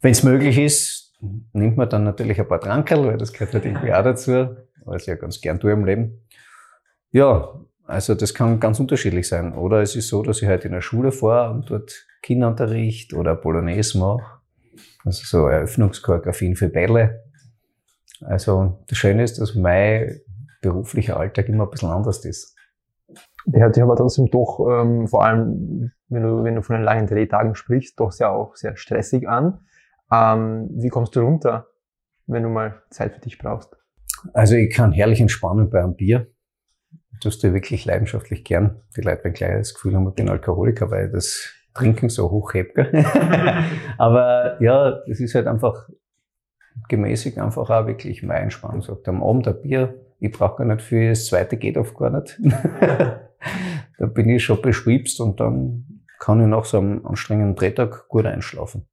Wenn 0.00 0.12
es 0.12 0.22
möglich 0.22 0.58
ist, 0.58 1.14
nimmt 1.52 1.76
man 1.76 1.88
dann 1.88 2.04
natürlich 2.04 2.40
ein 2.40 2.48
paar 2.48 2.60
Trankerl, 2.60 3.06
weil 3.06 3.18
das 3.18 3.32
gehört 3.32 3.54
halt 3.54 3.64
irgendwie 3.64 3.92
auch 3.92 4.04
dazu, 4.04 4.56
was 4.84 5.02
ich 5.02 5.08
ja 5.08 5.16
ganz 5.16 5.40
gern 5.40 5.58
tue 5.58 5.72
im 5.72 5.84
Leben. 5.84 6.22
Ja, 7.10 7.58
also 7.84 8.14
das 8.14 8.34
kann 8.34 8.60
ganz 8.60 8.78
unterschiedlich 8.80 9.28
sein. 9.28 9.54
Oder 9.54 9.80
es 9.80 9.96
ist 9.96 10.08
so, 10.08 10.22
dass 10.22 10.42
ich 10.42 10.48
halt 10.48 10.64
in 10.64 10.72
der 10.72 10.82
Schule 10.82 11.10
fahre 11.10 11.54
und 11.54 11.70
dort 11.70 12.06
Kinderunterricht 12.22 13.14
oder 13.14 13.34
Polonaise 13.34 13.98
mache. 13.98 14.40
Also 15.04 15.22
so 15.24 15.46
Eröffnungschoreografien 15.46 16.54
für 16.54 16.68
Bälle. 16.68 17.24
Also 18.20 18.84
das 18.88 18.98
Schöne 18.98 19.22
ist, 19.22 19.40
dass 19.40 19.54
mein 19.54 20.20
beruflicher 20.60 21.18
Alltag 21.18 21.48
immer 21.48 21.64
ein 21.64 21.70
bisschen 21.70 21.90
anders 21.90 22.24
ist. 22.24 22.56
Der 23.46 23.62
hört 23.62 23.74
sich 23.74 23.82
aber 23.82 23.96
trotzdem 23.96 24.30
doch, 24.30 24.60
ähm, 24.68 25.08
vor 25.08 25.24
allem 25.24 25.92
wenn 26.08 26.22
du, 26.22 26.44
wenn 26.44 26.54
du 26.54 26.62
von 26.62 26.76
den 26.76 26.84
langen 26.84 27.06
Drehtagen 27.06 27.54
sprichst, 27.54 27.98
doch 28.00 28.12
sehr 28.12 28.30
auch 28.30 28.56
sehr 28.56 28.76
stressig 28.76 29.28
an. 29.28 29.60
Ähm, 30.12 30.68
wie 30.72 30.88
kommst 30.88 31.16
du 31.16 31.20
runter, 31.20 31.68
wenn 32.26 32.42
du 32.42 32.48
mal 32.48 32.82
Zeit 32.90 33.14
für 33.14 33.20
dich 33.20 33.38
brauchst? 33.38 33.76
Also 34.32 34.56
ich 34.56 34.74
kann 34.74 34.92
herrlich 34.92 35.20
entspannen 35.20 35.70
bei 35.70 35.82
einem 35.82 35.96
Bier. 35.96 36.26
Das 37.22 37.38
tue 37.38 37.50
ich 37.50 37.54
wirklich 37.54 37.84
leidenschaftlich 37.84 38.44
gern. 38.44 38.80
Die 38.96 39.00
Leute 39.00 39.24
werden 39.24 39.32
gleich 39.32 39.56
das 39.56 39.74
Gefühl 39.74 39.94
haben, 39.94 40.08
ich 40.08 40.14
bin 40.14 40.28
Alkoholiker, 40.28 40.90
weil 40.90 41.10
das 41.10 41.52
Trinken 41.74 42.08
so 42.08 42.30
hochhebt. 42.30 42.76
Aber 43.98 44.60
ja, 44.62 45.02
das 45.06 45.20
ist 45.20 45.34
halt 45.34 45.46
einfach 45.46 45.88
gemäßigt 46.88 47.38
einfach 47.38 47.70
auch 47.70 47.86
wirklich 47.86 48.22
mein 48.22 48.44
Entspannung. 48.44 48.82
Sagt 48.82 49.08
am 49.08 49.22
Abend 49.22 49.48
ein 49.48 49.60
Bier, 49.60 49.94
ich 50.18 50.32
brauche 50.32 50.56
gar 50.56 50.64
nicht 50.64 50.82
viel, 50.82 51.10
das 51.10 51.26
zweite 51.26 51.56
geht 51.56 51.76
oft 51.76 51.96
gar 51.96 52.10
nicht. 52.10 52.40
da 52.80 54.06
bin 54.06 54.28
ich 54.28 54.44
schon 54.44 54.60
beschwipst 54.60 55.20
und 55.20 55.40
dann 55.40 56.02
kann 56.18 56.40
ich 56.40 56.46
nach 56.46 56.64
so 56.64 56.78
einem 56.78 57.06
anstrengenden 57.06 57.54
Drehtag 57.54 58.08
gut 58.08 58.26
einschlafen. 58.26 58.88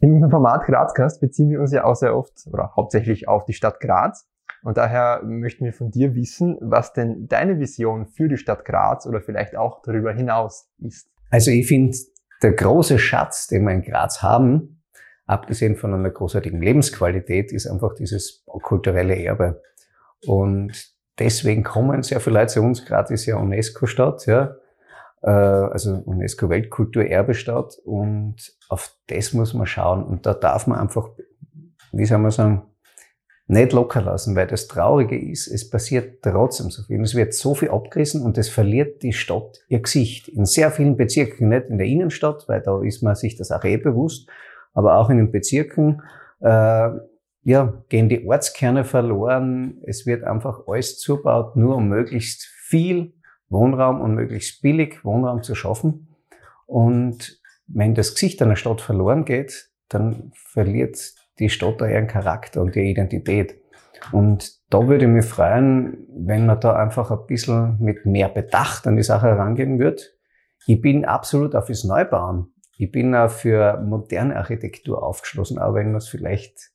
In 0.00 0.12
unserem 0.12 0.30
Format 0.30 0.64
Grazcast 0.64 1.20
beziehen 1.20 1.50
wir 1.50 1.60
uns 1.60 1.72
ja 1.72 1.84
auch 1.84 1.94
sehr 1.94 2.16
oft 2.16 2.32
oder 2.50 2.72
hauptsächlich 2.76 3.28
auf 3.28 3.44
die 3.44 3.52
Stadt 3.52 3.80
Graz. 3.80 4.28
Und 4.64 4.76
daher 4.76 5.22
möchten 5.24 5.64
wir 5.64 5.72
von 5.72 5.90
dir 5.90 6.14
wissen, 6.14 6.56
was 6.60 6.92
denn 6.92 7.26
deine 7.28 7.58
Vision 7.58 8.06
für 8.06 8.28
die 8.28 8.36
Stadt 8.36 8.64
Graz 8.64 9.06
oder 9.06 9.20
vielleicht 9.20 9.56
auch 9.56 9.80
darüber 9.82 10.12
hinaus 10.12 10.70
ist. 10.78 11.08
Also 11.30 11.50
ich 11.50 11.66
finde, 11.66 11.96
der 12.42 12.52
große 12.52 12.98
Schatz, 12.98 13.46
den 13.46 13.64
wir 13.64 13.72
in 13.72 13.82
Graz 13.82 14.22
haben, 14.22 14.82
abgesehen 15.26 15.76
von 15.76 15.94
einer 15.94 16.10
großartigen 16.10 16.60
Lebensqualität, 16.60 17.52
ist 17.52 17.66
einfach 17.66 17.94
dieses 17.94 18.44
kulturelle 18.44 19.16
Erbe. 19.16 19.62
Und 20.26 20.72
deswegen 21.18 21.62
kommen 21.62 22.02
sehr 22.02 22.20
viele 22.20 22.40
Leute 22.40 22.54
zu 22.54 22.62
uns. 22.62 22.84
Graz 22.84 23.10
ist 23.10 23.26
ja 23.26 23.36
UNESCO-Stadt, 23.36 24.26
ja. 24.26 24.56
Äh, 25.22 25.30
also 25.30 25.94
UNESCO-Weltkulturerbestadt 26.04 27.78
und 27.84 28.36
auf 28.68 28.94
das 29.06 29.32
muss 29.32 29.54
man 29.54 29.66
schauen 29.66 30.02
und 30.02 30.26
da 30.26 30.34
darf 30.34 30.66
man 30.66 30.80
einfach, 30.80 31.10
wie 31.92 32.06
soll 32.06 32.18
man 32.18 32.32
sagen, 32.32 32.62
nicht 33.46 33.72
locker 33.72 34.00
lassen, 34.00 34.34
weil 34.34 34.46
das 34.46 34.66
Traurige 34.66 35.18
ist, 35.18 35.46
es 35.46 35.68
passiert 35.68 36.22
trotzdem 36.22 36.70
so 36.70 36.84
viel. 36.84 37.00
Es 37.02 37.14
wird 37.14 37.34
so 37.34 37.54
viel 37.54 37.70
abgerissen 37.70 38.22
und 38.22 38.38
es 38.38 38.48
verliert 38.48 39.02
die 39.02 39.12
Stadt 39.12 39.58
ihr 39.68 39.80
Gesicht. 39.80 40.28
In 40.28 40.46
sehr 40.46 40.70
vielen 40.70 40.96
Bezirken, 40.96 41.48
nicht 41.48 41.66
in 41.68 41.78
der 41.78 41.86
Innenstadt, 41.86 42.48
weil 42.48 42.62
da 42.62 42.80
ist 42.82 43.02
man 43.02 43.14
sich 43.14 43.36
das 43.36 43.50
auch 43.50 43.64
eh 43.64 43.76
bewusst, 43.76 44.28
aber 44.72 44.96
auch 44.96 45.10
in 45.10 45.18
den 45.18 45.32
Bezirken, 45.32 46.02
äh, 46.40 46.90
ja, 47.44 47.84
gehen 47.88 48.08
die 48.08 48.26
Ortskerne 48.26 48.84
verloren. 48.84 49.80
Es 49.84 50.06
wird 50.06 50.24
einfach 50.24 50.60
alles 50.66 50.98
zubaut, 50.98 51.56
nur 51.56 51.76
um 51.76 51.88
möglichst 51.88 52.44
viel 52.44 53.14
Wohnraum 53.48 54.00
und 54.00 54.14
möglichst 54.14 54.62
billig 54.62 55.04
Wohnraum 55.04 55.42
zu 55.42 55.54
schaffen. 55.54 56.08
Und 56.66 57.40
wenn 57.66 57.94
das 57.94 58.14
Gesicht 58.14 58.40
einer 58.42 58.56
Stadt 58.56 58.80
verloren 58.80 59.24
geht, 59.24 59.70
dann 59.88 60.32
verliert 60.34 60.98
die 61.38 61.50
Stadt 61.50 61.80
da 61.80 61.88
ihren 61.88 62.06
Charakter 62.06 62.62
und 62.62 62.76
ihre 62.76 62.86
Identität. 62.86 63.60
Und 64.10 64.58
da 64.70 64.88
würde 64.88 65.04
ich 65.04 65.10
mich 65.10 65.24
freuen, 65.24 66.06
wenn 66.08 66.46
man 66.46 66.60
da 66.60 66.74
einfach 66.74 67.10
ein 67.10 67.26
bisschen 67.26 67.78
mit 67.78 68.06
mehr 68.06 68.28
Bedacht 68.28 68.86
an 68.86 68.96
die 68.96 69.02
Sache 69.02 69.28
herangehen 69.28 69.78
wird. 69.78 70.16
Ich 70.66 70.80
bin 70.80 71.04
absolut 71.04 71.54
auf 71.54 71.66
das 71.66 71.84
Neubauen. 71.84 72.54
Ich 72.78 72.90
bin 72.90 73.14
auch 73.14 73.30
für 73.30 73.80
moderne 73.80 74.36
Architektur 74.36 75.02
aufgeschlossen, 75.02 75.58
auch 75.58 75.74
wenn 75.74 75.88
man 75.88 75.96
es 75.96 76.08
vielleicht 76.08 76.71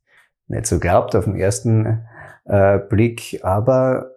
nicht 0.47 0.65
so 0.65 0.79
glaubt 0.79 1.15
auf 1.15 1.25
den 1.25 1.35
ersten 1.35 2.07
äh, 2.45 2.79
Blick. 2.79 3.39
Aber 3.43 4.11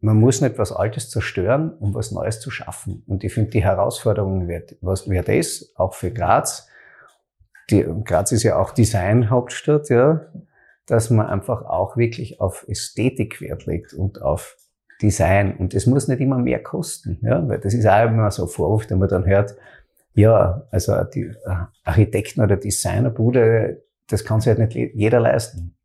man 0.00 0.18
muss 0.18 0.40
nicht 0.40 0.58
was 0.58 0.72
Altes 0.72 1.10
zerstören, 1.10 1.72
um 1.78 1.94
was 1.94 2.12
Neues 2.12 2.40
zu 2.40 2.50
schaffen. 2.50 3.02
Und 3.06 3.24
ich 3.24 3.32
finde, 3.32 3.50
die 3.50 3.64
Herausforderung 3.64 4.48
wird, 4.48 4.76
was 4.80 5.08
wird 5.08 5.28
das, 5.28 5.72
auch 5.76 5.94
für 5.94 6.10
Graz. 6.10 6.68
Die, 7.70 7.86
Graz 8.04 8.32
ist 8.32 8.42
ja 8.42 8.56
auch 8.58 8.72
Design-Hauptstadt, 8.72 9.88
ja, 9.88 10.26
dass 10.86 11.08
man 11.08 11.26
einfach 11.26 11.64
auch 11.64 11.96
wirklich 11.96 12.40
auf 12.40 12.66
Ästhetik 12.68 13.40
Wert 13.40 13.64
legt 13.64 13.94
und 13.94 14.20
auf 14.20 14.56
Design. 15.00 15.56
Und 15.56 15.74
das 15.74 15.86
muss 15.86 16.08
nicht 16.08 16.20
immer 16.20 16.38
mehr 16.38 16.62
kosten, 16.62 17.18
ja, 17.22 17.46
weil 17.48 17.58
das 17.58 17.72
ist 17.72 17.86
auch 17.86 18.06
immer 18.06 18.30
so 18.30 18.44
ein 18.44 18.48
Vorwurf, 18.48 18.86
den 18.86 18.98
man 18.98 19.08
dann 19.08 19.24
hört, 19.24 19.56
ja, 20.14 20.66
also 20.70 21.02
die 21.04 21.34
Architekten 21.82 22.40
oder 22.40 22.56
Designerbude, 22.56 23.82
das 24.08 24.24
kann 24.24 24.40
sich 24.40 24.48
halt 24.48 24.58
nicht 24.58 24.94
jeder 24.94 25.20
leisten. 25.20 25.76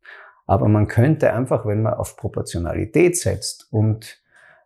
Aber 0.46 0.68
man 0.68 0.88
könnte 0.88 1.32
einfach, 1.32 1.64
wenn 1.64 1.82
man 1.82 1.94
auf 1.94 2.16
Proportionalität 2.16 3.16
setzt 3.16 3.68
und 3.72 4.20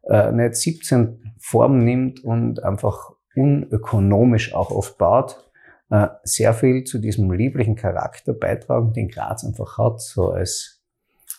äh, 0.04 0.32
nicht 0.32 0.56
17 0.56 1.34
Formen 1.38 1.84
nimmt 1.84 2.24
und 2.24 2.62
einfach 2.62 3.12
unökonomisch 3.36 4.54
auch 4.54 4.70
oft 4.70 4.96
baut, 4.98 5.44
äh, 5.90 6.08
sehr 6.22 6.54
viel 6.54 6.84
zu 6.84 6.98
diesem 6.98 7.30
lieblichen 7.30 7.76
Charakter 7.76 8.32
beitragen, 8.32 8.92
den 8.92 9.08
Graz 9.08 9.44
einfach 9.44 9.78
hat, 9.78 10.00
so 10.00 10.30
als 10.30 10.82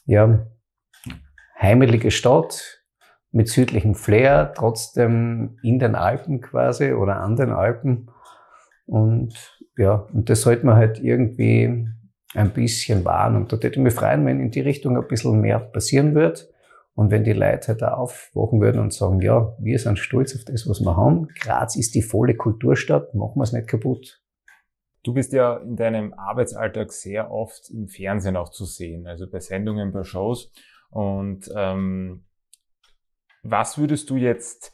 ja, 0.05 0.45
heimelige 1.59 2.11
Stadt 2.11 2.83
mit 3.31 3.49
südlichem 3.49 3.95
Flair, 3.95 4.53
trotzdem 4.55 5.57
in 5.61 5.79
den 5.79 5.95
Alpen 5.95 6.41
quasi 6.41 6.93
oder 6.93 7.17
an 7.17 7.35
den 7.35 7.51
Alpen. 7.51 8.11
Und 8.85 9.59
ja, 9.77 10.07
und 10.13 10.29
das 10.29 10.41
sollte 10.41 10.65
man 10.65 10.75
halt 10.75 10.99
irgendwie 10.99 11.87
ein 12.35 12.53
bisschen 12.53 13.05
wahren. 13.05 13.35
Und 13.35 13.51
da 13.51 13.57
würde 13.57 13.69
ich 13.69 13.77
mich 13.77 13.93
freuen, 13.93 14.25
wenn 14.25 14.39
in 14.39 14.51
die 14.51 14.61
Richtung 14.61 14.97
ein 14.97 15.07
bisschen 15.07 15.41
mehr 15.41 15.59
passieren 15.59 16.15
wird. 16.15 16.49
Und 16.93 17.11
wenn 17.11 17.23
die 17.23 17.33
Leute 17.33 17.69
halt 17.69 17.81
da 17.81 17.93
aufwachen 17.93 18.61
würden 18.61 18.81
und 18.81 18.93
sagen, 18.93 19.21
ja, 19.21 19.53
wir 19.59 19.79
sind 19.79 19.99
stolz 19.99 20.33
auf 20.35 20.45
das, 20.45 20.67
was 20.67 20.79
wir 20.79 20.95
haben. 20.95 21.27
Graz 21.39 21.75
ist 21.75 21.93
die 21.93 22.01
volle 22.01 22.35
Kulturstadt, 22.35 23.13
machen 23.13 23.35
wir 23.35 23.43
es 23.43 23.51
nicht 23.51 23.67
kaputt. 23.67 24.21
Du 25.03 25.13
bist 25.13 25.33
ja 25.33 25.57
in 25.57 25.75
deinem 25.75 26.13
Arbeitsalltag 26.13 26.91
sehr 26.91 27.31
oft 27.31 27.69
im 27.69 27.87
Fernsehen 27.87 28.37
auch 28.37 28.49
zu 28.49 28.65
sehen, 28.65 29.07
also 29.07 29.29
bei 29.29 29.39
Sendungen, 29.39 29.91
bei 29.91 30.03
Shows. 30.03 30.51
Und 30.89 31.51
ähm, 31.55 32.23
was 33.43 33.77
würdest 33.77 34.09
du 34.09 34.15
jetzt 34.15 34.73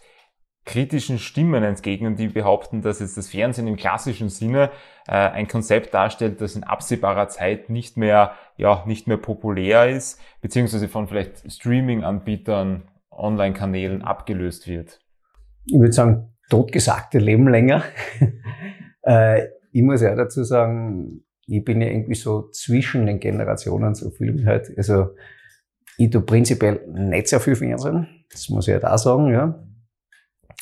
kritischen 0.65 1.17
Stimmen 1.17 1.63
entgegnen, 1.63 2.15
die 2.15 2.27
behaupten, 2.27 2.81
dass 2.81 2.99
jetzt 2.99 3.17
das 3.17 3.29
Fernsehen 3.29 3.67
im 3.67 3.77
klassischen 3.77 4.29
Sinne 4.29 4.69
äh, 5.07 5.13
ein 5.13 5.47
Konzept 5.47 5.93
darstellt, 5.93 6.39
das 6.39 6.55
in 6.55 6.63
absehbarer 6.63 7.29
Zeit 7.29 7.69
nicht 7.69 7.97
mehr, 7.97 8.33
ja, 8.57 8.83
nicht 8.85 9.07
mehr 9.07 9.17
populär 9.17 9.89
ist, 9.89 10.19
beziehungsweise 10.41 10.87
von 10.87 11.07
vielleicht 11.07 11.51
Streaming-Anbietern, 11.51 12.83
Online-Kanälen 13.09 14.03
abgelöst 14.03 14.67
wird? 14.67 14.99
Ich 15.65 15.79
würde 15.79 15.93
sagen, 15.93 16.35
totgesagte 16.49 17.17
leben 17.17 17.47
länger. 17.47 17.83
äh, 19.01 19.47
ich 19.71 19.81
muss 19.81 20.01
ja 20.01 20.15
dazu 20.15 20.43
sagen, 20.43 21.23
ich 21.47 21.63
bin 21.63 21.81
ja 21.81 21.87
irgendwie 21.87 22.15
so 22.15 22.49
zwischen 22.51 23.07
den 23.07 23.19
Generationen, 23.19 23.95
so 23.95 24.11
viel 24.11 24.45
halt, 24.45 24.71
also 24.77 25.15
ich 25.97 26.09
tue 26.09 26.21
prinzipiell 26.21 26.85
nicht 26.87 27.27
sehr 27.27 27.39
viel 27.39 27.55
Fernsehen, 27.55 28.07
das 28.31 28.49
muss 28.49 28.67
ich 28.67 28.69
ja 28.69 28.75
halt 28.75 28.83
da 28.83 28.97
sagen, 28.97 29.31
ja 29.31 29.59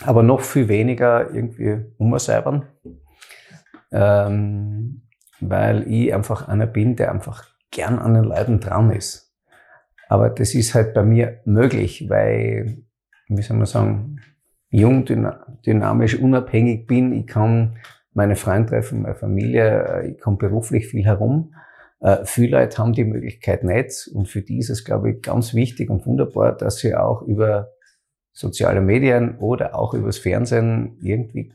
aber 0.05 0.23
noch 0.23 0.41
viel 0.41 0.67
weniger 0.67 1.33
irgendwie 1.33 1.85
umseibern, 1.97 2.65
ähm, 3.91 5.01
weil 5.39 5.91
ich 5.91 6.13
einfach 6.13 6.47
einer 6.47 6.67
bin, 6.67 6.95
der 6.95 7.11
einfach 7.11 7.45
gern 7.71 7.99
an 7.99 8.13
den 8.13 8.23
Leuten 8.23 8.59
dran 8.59 8.91
ist. 8.91 9.35
Aber 10.07 10.29
das 10.29 10.55
ist 10.55 10.73
halt 10.73 10.93
bei 10.93 11.03
mir 11.03 11.41
möglich, 11.45 12.09
weil, 12.09 12.83
wie 13.27 13.41
soll 13.41 13.57
man 13.57 13.67
sagen, 13.67 14.19
jung, 14.69 15.05
dynamisch, 15.05 16.17
unabhängig 16.17 16.87
bin. 16.87 17.13
Ich 17.13 17.27
kann 17.27 17.77
meine 18.13 18.35
Freunde 18.35 18.69
treffen, 18.69 19.03
meine 19.03 19.15
Familie, 19.15 20.03
ich 20.07 20.19
komme 20.19 20.37
beruflich 20.37 20.87
viel 20.87 21.05
herum. 21.05 21.53
Äh, 22.01 22.25
viele 22.25 22.59
Leute 22.59 22.77
haben 22.77 22.93
die 22.93 23.03
Möglichkeit 23.03 23.63
nicht 23.63 24.09
und 24.13 24.27
für 24.27 24.41
die 24.41 24.59
ist 24.59 24.69
es, 24.69 24.85
glaube 24.85 25.11
ich, 25.11 25.21
ganz 25.21 25.53
wichtig 25.53 25.89
und 25.89 26.05
wunderbar, 26.05 26.55
dass 26.55 26.77
sie 26.77 26.95
auch 26.95 27.21
über 27.21 27.71
soziale 28.31 28.81
Medien 28.81 29.37
oder 29.39 29.75
auch 29.75 29.93
übers 29.93 30.17
Fernsehen 30.17 30.97
irgendwie 31.01 31.53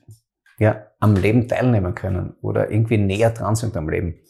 ja, 0.58 0.86
am 1.00 1.14
Leben 1.14 1.48
teilnehmen 1.48 1.94
können 1.94 2.36
oder 2.40 2.70
irgendwie 2.70 2.98
näher 2.98 3.30
dran 3.30 3.56
sind 3.56 3.76
am 3.76 3.88
Leben. 3.88 4.20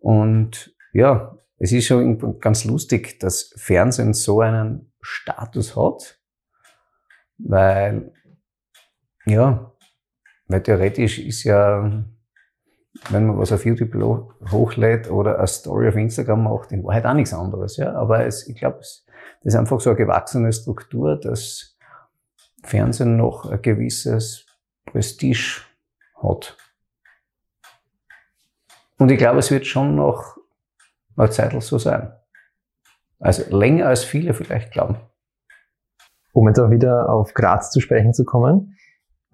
Und 0.00 0.74
ja, 0.92 1.38
es 1.58 1.72
ist 1.72 1.86
schon 1.86 2.40
ganz 2.40 2.64
lustig, 2.64 3.18
dass 3.20 3.54
Fernsehen 3.56 4.12
so 4.12 4.40
einen 4.40 4.92
Status 5.00 5.76
hat, 5.76 6.20
weil, 7.38 8.12
ja, 9.24 9.72
weil 10.46 10.62
theoretisch 10.62 11.18
ist 11.18 11.44
ja, 11.44 12.04
wenn 13.10 13.26
man 13.26 13.38
was 13.38 13.52
auf 13.52 13.64
YouTube 13.64 13.94
hochlädt 14.50 15.10
oder 15.10 15.38
eine 15.38 15.46
Story 15.46 15.88
auf 15.88 15.96
Instagram 15.96 16.44
macht, 16.44 16.72
in 16.72 16.84
Wahrheit 16.84 17.06
auch 17.06 17.14
nichts 17.14 17.32
anderes, 17.32 17.76
ja. 17.76 17.94
Aber 17.94 18.24
es, 18.26 18.46
ich 18.46 18.56
glaube, 18.56 18.78
das 18.78 19.06
ist 19.42 19.54
einfach 19.54 19.80
so 19.80 19.90
eine 19.90 19.96
gewachsene 19.98 20.52
Struktur, 20.52 21.18
dass 21.18 21.73
Fernsehen 22.64 23.16
noch 23.16 23.50
ein 23.50 23.62
gewisses 23.62 24.46
Prestige 24.86 25.62
hat. 26.22 26.56
Und 28.98 29.10
ich 29.10 29.18
glaube, 29.18 29.38
es 29.38 29.50
wird 29.50 29.66
schon 29.66 29.94
noch 29.94 30.36
eine 31.16 31.30
Zeit 31.30 31.60
so 31.62 31.78
sein. 31.78 32.12
Also 33.18 33.44
länger 33.56 33.86
als 33.86 34.04
viele 34.04 34.34
vielleicht 34.34 34.72
glauben. 34.72 34.96
Um 36.32 36.48
jetzt 36.48 36.58
auch 36.58 36.70
wieder 36.70 37.08
auf 37.08 37.34
Graz 37.34 37.70
zu 37.70 37.80
sprechen 37.80 38.12
zu 38.12 38.24
kommen. 38.24 38.76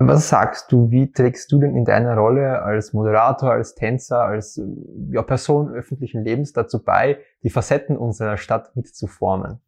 Was 0.03 0.31
sagst 0.31 0.73
du, 0.73 0.90
wie 0.90 1.12
trägst 1.12 1.53
du 1.53 1.61
denn 1.61 1.77
in 1.77 1.85
deiner 1.85 2.16
Rolle 2.16 2.62
als 2.62 2.95
Moderator, 2.95 3.53
als 3.53 3.75
Tänzer, 3.75 4.23
als 4.23 4.59
ja, 5.11 5.23
Person 5.23 5.71
öffentlichen 5.75 6.25
Lebens 6.25 6.55
dazu 6.55 6.83
bei, 6.83 7.19
die 7.43 7.51
Facetten 7.51 7.99
unserer 7.99 8.38
Stadt 8.38 8.75
mitzuformen? 8.77 9.61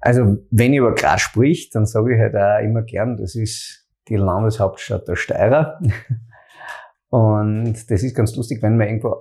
Also, 0.00 0.38
wenn 0.50 0.72
ich 0.72 0.78
über 0.78 0.94
Graz 0.94 1.20
spricht, 1.20 1.74
dann 1.74 1.86
sage 1.86 2.14
ich 2.14 2.20
halt 2.20 2.34
auch 2.34 2.64
immer 2.64 2.82
gern, 2.82 3.16
das 3.16 3.34
ist 3.34 3.86
die 4.08 4.16
Landeshauptstadt 4.16 5.06
der 5.06 5.16
Steirer. 5.16 5.80
Und 7.10 7.90
das 7.90 8.02
ist 8.02 8.14
ganz 8.14 8.34
lustig, 8.36 8.62
wenn 8.62 8.76
man 8.76 8.86
irgendwo 8.86 9.16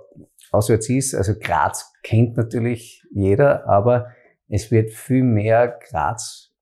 auswärts 0.51 0.89
ist. 0.89 1.15
Also 1.15 1.33
Graz 1.39 1.91
kennt 2.03 2.37
natürlich 2.37 3.03
jeder, 3.11 3.67
aber 3.67 4.07
es 4.47 4.71
wird 4.71 4.91
viel 4.91 5.23
mehr 5.23 5.79
Graz 5.89 6.53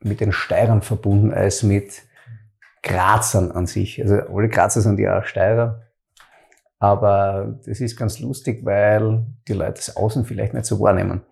mit 0.00 0.20
den 0.20 0.32
Steirern 0.32 0.82
verbunden 0.82 1.32
als 1.32 1.62
mit 1.62 2.02
Grazern 2.82 3.50
an 3.52 3.66
sich. 3.66 4.00
Also 4.02 4.16
alle 4.34 4.48
Grazer 4.48 4.80
sind 4.80 4.98
ja 4.98 5.18
auch 5.18 5.24
Steirer. 5.24 5.82
Aber 6.78 7.58
das 7.66 7.80
ist 7.80 7.96
ganz 7.96 8.20
lustig, 8.20 8.64
weil 8.64 9.26
die 9.48 9.52
Leute 9.52 9.74
das 9.74 9.96
Außen 9.96 10.24
vielleicht 10.24 10.54
nicht 10.54 10.66
so 10.66 10.78
wahrnehmen. 10.78 11.22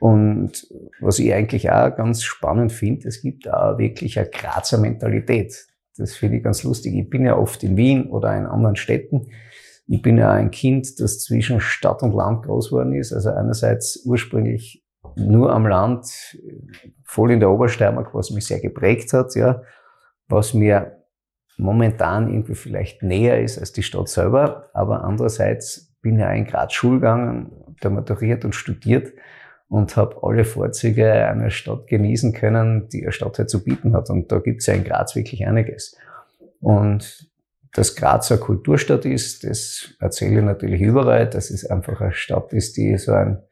Und 0.00 0.66
was 1.00 1.18
ich 1.18 1.32
eigentlich 1.34 1.70
auch 1.70 1.94
ganz 1.94 2.22
spannend 2.22 2.72
finde, 2.72 3.06
es 3.06 3.20
gibt 3.20 3.48
auch 3.52 3.76
wirklich 3.76 4.18
eine 4.18 4.30
Grazer 4.30 4.78
Mentalität. 4.78 5.66
Das 5.98 6.14
finde 6.14 6.38
ich 6.38 6.42
ganz 6.42 6.64
lustig. 6.64 6.94
Ich 6.94 7.10
bin 7.10 7.26
ja 7.26 7.36
oft 7.36 7.62
in 7.62 7.76
Wien 7.76 8.06
oder 8.06 8.34
in 8.34 8.46
anderen 8.46 8.76
Städten. 8.76 9.26
Ich 9.86 10.00
bin 10.00 10.16
ja 10.16 10.32
ein 10.32 10.50
Kind, 10.50 10.98
das 11.00 11.20
zwischen 11.20 11.60
Stadt 11.60 12.02
und 12.02 12.14
Land 12.14 12.44
groß 12.44 12.70
geworden 12.70 12.94
ist. 12.94 13.12
Also 13.12 13.28
einerseits 13.30 14.02
ursprünglich 14.06 14.82
nur 15.16 15.52
am 15.52 15.66
Land, 15.66 16.06
voll 17.04 17.32
in 17.32 17.40
der 17.40 17.50
Obersteiermark, 17.50 18.14
was 18.14 18.30
mich 18.30 18.46
sehr 18.46 18.60
geprägt 18.60 19.12
hat, 19.12 19.34
ja, 19.34 19.60
was 20.28 20.54
mir 20.54 21.04
momentan 21.58 22.32
irgendwie 22.32 22.54
vielleicht 22.54 23.02
näher 23.02 23.42
ist 23.42 23.58
als 23.58 23.72
die 23.72 23.82
Stadt 23.82 24.08
selber. 24.08 24.70
Aber 24.72 25.04
andererseits 25.04 25.94
bin 26.00 26.22
auch 26.22 26.32
in 26.32 26.46
Graz 26.46 26.72
Schul 26.72 27.00
gegangen, 27.00 27.76
da 27.82 27.90
maturiert 27.90 28.46
und 28.46 28.54
studiert 28.54 29.12
und 29.70 29.96
habe 29.96 30.16
alle 30.22 30.44
Vorzüge 30.44 31.12
einer 31.12 31.50
Stadt 31.50 31.86
genießen 31.86 32.32
können, 32.32 32.88
die 32.88 33.02
eine 33.02 33.12
Stadt 33.12 33.38
halt 33.38 33.48
zu 33.48 33.62
bieten 33.62 33.94
hat. 33.94 34.10
Und 34.10 34.32
da 34.32 34.40
gibt 34.40 34.60
es 34.60 34.66
ja 34.66 34.74
in 34.74 34.82
Graz 34.82 35.14
wirklich 35.14 35.46
einiges. 35.46 35.96
Und 36.60 37.30
dass 37.72 37.94
Graz 37.94 38.32
eine 38.32 38.40
Kulturstadt 38.40 39.04
ist, 39.04 39.44
das 39.44 39.94
erzähle 40.00 40.40
ich 40.40 40.44
natürlich 40.44 40.80
überall, 40.80 41.30
dass 41.30 41.50
es 41.50 41.64
einfach 41.64 42.00
eine 42.00 42.12
Stadt 42.12 42.52
ist, 42.52 42.76
die 42.76 42.98
so 42.98 43.12
ein 43.12 43.44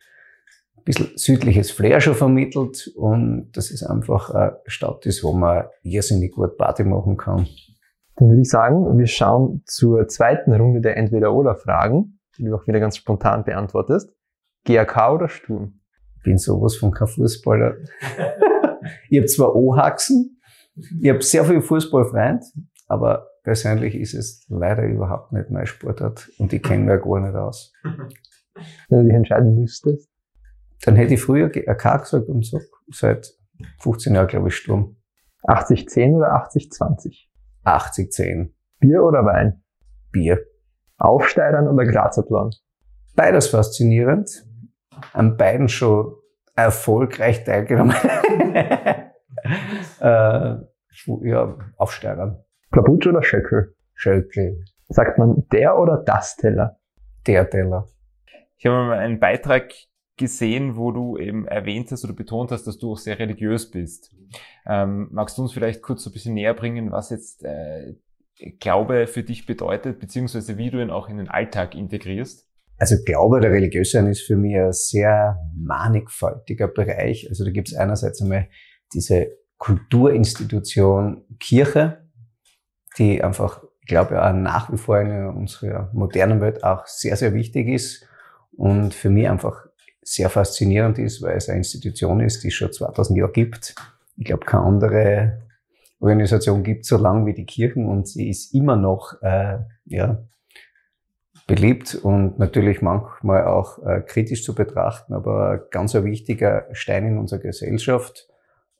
bisschen 0.84 1.10
südliches 1.14 1.70
Flair 1.70 2.00
schon 2.00 2.16
vermittelt 2.16 2.88
und 2.96 3.52
dass 3.52 3.70
es 3.70 3.84
einfach 3.84 4.30
eine 4.30 4.56
Stadt 4.66 5.06
ist, 5.06 5.22
wo 5.22 5.32
man 5.32 5.66
irrsinnig 5.84 6.32
gut 6.32 6.56
Party 6.56 6.82
machen 6.82 7.16
kann. 7.16 7.46
Dann 8.16 8.28
würde 8.28 8.42
ich 8.42 8.50
sagen, 8.50 8.98
wir 8.98 9.06
schauen 9.06 9.62
zur 9.66 10.08
zweiten 10.08 10.52
Runde 10.52 10.80
der 10.80 10.96
Entweder-Oder-Fragen, 10.96 12.18
die 12.36 12.44
du 12.46 12.56
auch 12.56 12.66
wieder 12.66 12.80
ganz 12.80 12.96
spontan 12.96 13.44
beantwortest. 13.44 14.12
GAK 14.64 15.12
oder 15.12 15.28
Sturm? 15.28 15.77
Bin 16.22 16.38
sowas 16.38 16.76
von 16.76 16.92
kein 16.92 17.08
Fußballer. 17.08 17.76
ich 19.10 19.18
habe 19.18 19.26
zwar 19.26 19.54
O-Haxen, 19.54 20.40
ich 21.00 21.08
habe 21.10 21.22
sehr 21.22 21.44
viel 21.44 21.60
Fußballfreund, 21.60 22.44
aber 22.86 23.28
persönlich 23.42 23.94
ist 23.94 24.14
es 24.14 24.44
leider 24.48 24.84
überhaupt 24.84 25.32
nicht 25.32 25.50
mein 25.50 25.66
Sportart 25.66 26.30
und 26.38 26.52
ich 26.52 26.62
kenne 26.62 26.92
mich 26.92 27.02
gar 27.02 27.20
nicht 27.20 27.34
aus. 27.34 27.72
Wenn 28.88 28.98
du 29.00 29.04
dich 29.04 29.14
entscheiden 29.14 29.54
müsstest? 29.54 30.08
Dann 30.84 30.96
hätte 30.96 31.14
ich 31.14 31.20
früher 31.20 31.46
AK 31.46 32.02
gesagt 32.02 32.28
und 32.28 32.46
sag, 32.46 32.62
seit 32.90 33.32
15 33.80 34.14
Jahre, 34.14 34.26
glaube 34.26 34.48
ich, 34.48 34.56
Sturm. 34.56 34.96
80-10 35.44 36.16
oder 36.16 36.48
80-20? 36.48 37.26
80-10. 37.64 38.50
Bier 38.80 39.02
oder 39.02 39.24
Wein? 39.24 39.62
Bier. 40.12 40.44
Aufsteigern 40.98 41.68
oder 41.68 41.84
Grazathlon? 41.84 42.50
Beides 43.14 43.48
faszinierend. 43.48 44.47
An 45.12 45.36
beiden 45.36 45.68
schon 45.68 46.14
erfolgreich 46.54 47.44
teilgenommen. 47.44 47.94
äh, 50.00 50.56
ja, 51.22 51.58
Aufsteigern. 51.76 52.44
Plabutsch 52.70 53.06
oder 53.06 53.22
Schöckel? 53.22 53.74
Schöckel. 53.94 54.64
Sagt 54.88 55.18
man 55.18 55.46
der 55.52 55.78
oder 55.78 56.02
das 56.04 56.36
Teller? 56.36 56.78
Der 57.26 57.48
Teller. 57.48 57.88
Ich 58.56 58.66
habe 58.66 58.76
mal 58.76 58.98
einen 58.98 59.20
Beitrag 59.20 59.72
gesehen, 60.16 60.76
wo 60.76 60.90
du 60.90 61.16
eben 61.16 61.46
erwähnt 61.46 61.92
hast 61.92 62.04
oder 62.04 62.12
betont 62.12 62.50
hast, 62.50 62.66
dass 62.66 62.78
du 62.78 62.92
auch 62.92 62.98
sehr 62.98 63.18
religiös 63.18 63.70
bist. 63.70 64.12
Ähm, 64.66 65.08
magst 65.12 65.38
du 65.38 65.42
uns 65.42 65.52
vielleicht 65.52 65.80
kurz 65.80 66.02
so 66.02 66.10
ein 66.10 66.12
bisschen 66.12 66.34
näher 66.34 66.54
bringen, 66.54 66.90
was 66.90 67.10
jetzt 67.10 67.44
äh, 67.44 67.94
Glaube 68.60 69.06
für 69.06 69.22
dich 69.22 69.46
bedeutet, 69.46 69.98
beziehungsweise 69.98 70.58
wie 70.58 70.70
du 70.70 70.80
ihn 70.80 70.90
auch 70.90 71.08
in 71.08 71.16
den 71.16 71.28
Alltag 71.28 71.74
integrierst? 71.74 72.47
Also 72.78 72.96
Glaube 73.04 73.36
oder 73.36 73.50
religiös 73.50 73.90
sein 73.90 74.06
ist 74.06 74.22
für 74.22 74.36
mich 74.36 74.56
ein 74.56 74.72
sehr 74.72 75.38
mannigfaltiger 75.56 76.68
Bereich. 76.68 77.28
Also 77.28 77.44
da 77.44 77.50
gibt 77.50 77.68
es 77.68 77.74
einerseits 77.74 78.22
einmal 78.22 78.48
diese 78.94 79.32
Kulturinstitution 79.58 81.24
Kirche, 81.40 82.08
die 82.96 83.22
einfach, 83.22 83.64
ich 83.80 83.88
glaube, 83.88 84.24
auch 84.24 84.32
nach 84.32 84.72
wie 84.72 84.76
vor 84.76 85.00
in 85.00 85.26
unserer 85.26 85.90
modernen 85.92 86.40
Welt 86.40 86.62
auch 86.62 86.86
sehr, 86.86 87.16
sehr 87.16 87.34
wichtig 87.34 87.68
ist 87.68 88.06
und 88.52 88.94
für 88.94 89.10
mich 89.10 89.28
einfach 89.28 89.66
sehr 90.02 90.30
faszinierend 90.30 90.98
ist, 90.98 91.20
weil 91.20 91.36
es 91.36 91.48
eine 91.48 91.58
Institution 91.58 92.20
ist, 92.20 92.44
die 92.44 92.48
es 92.48 92.54
schon 92.54 92.72
2000 92.72 93.18
Jahre 93.18 93.32
gibt. 93.32 93.74
Ich 94.16 94.24
glaube, 94.24 94.46
keine 94.46 94.62
andere 94.62 95.42
Organisation 96.00 96.62
gibt 96.62 96.86
so 96.86 96.96
lang 96.96 97.26
wie 97.26 97.34
die 97.34 97.44
Kirchen 97.44 97.86
und 97.86 98.06
sie 98.06 98.30
ist 98.30 98.54
immer 98.54 98.76
noch 98.76 99.20
äh, 99.20 99.58
ja, 99.84 100.22
beliebt 101.48 101.94
und 101.94 102.38
natürlich 102.38 102.82
manchmal 102.82 103.46
auch 103.46 103.84
äh, 103.84 104.02
kritisch 104.02 104.44
zu 104.44 104.54
betrachten, 104.54 105.14
aber 105.14 105.66
ganz 105.70 105.96
ein 105.96 106.04
wichtiger 106.04 106.66
Stein 106.72 107.06
in 107.06 107.18
unserer 107.18 107.40
Gesellschaft 107.40 108.28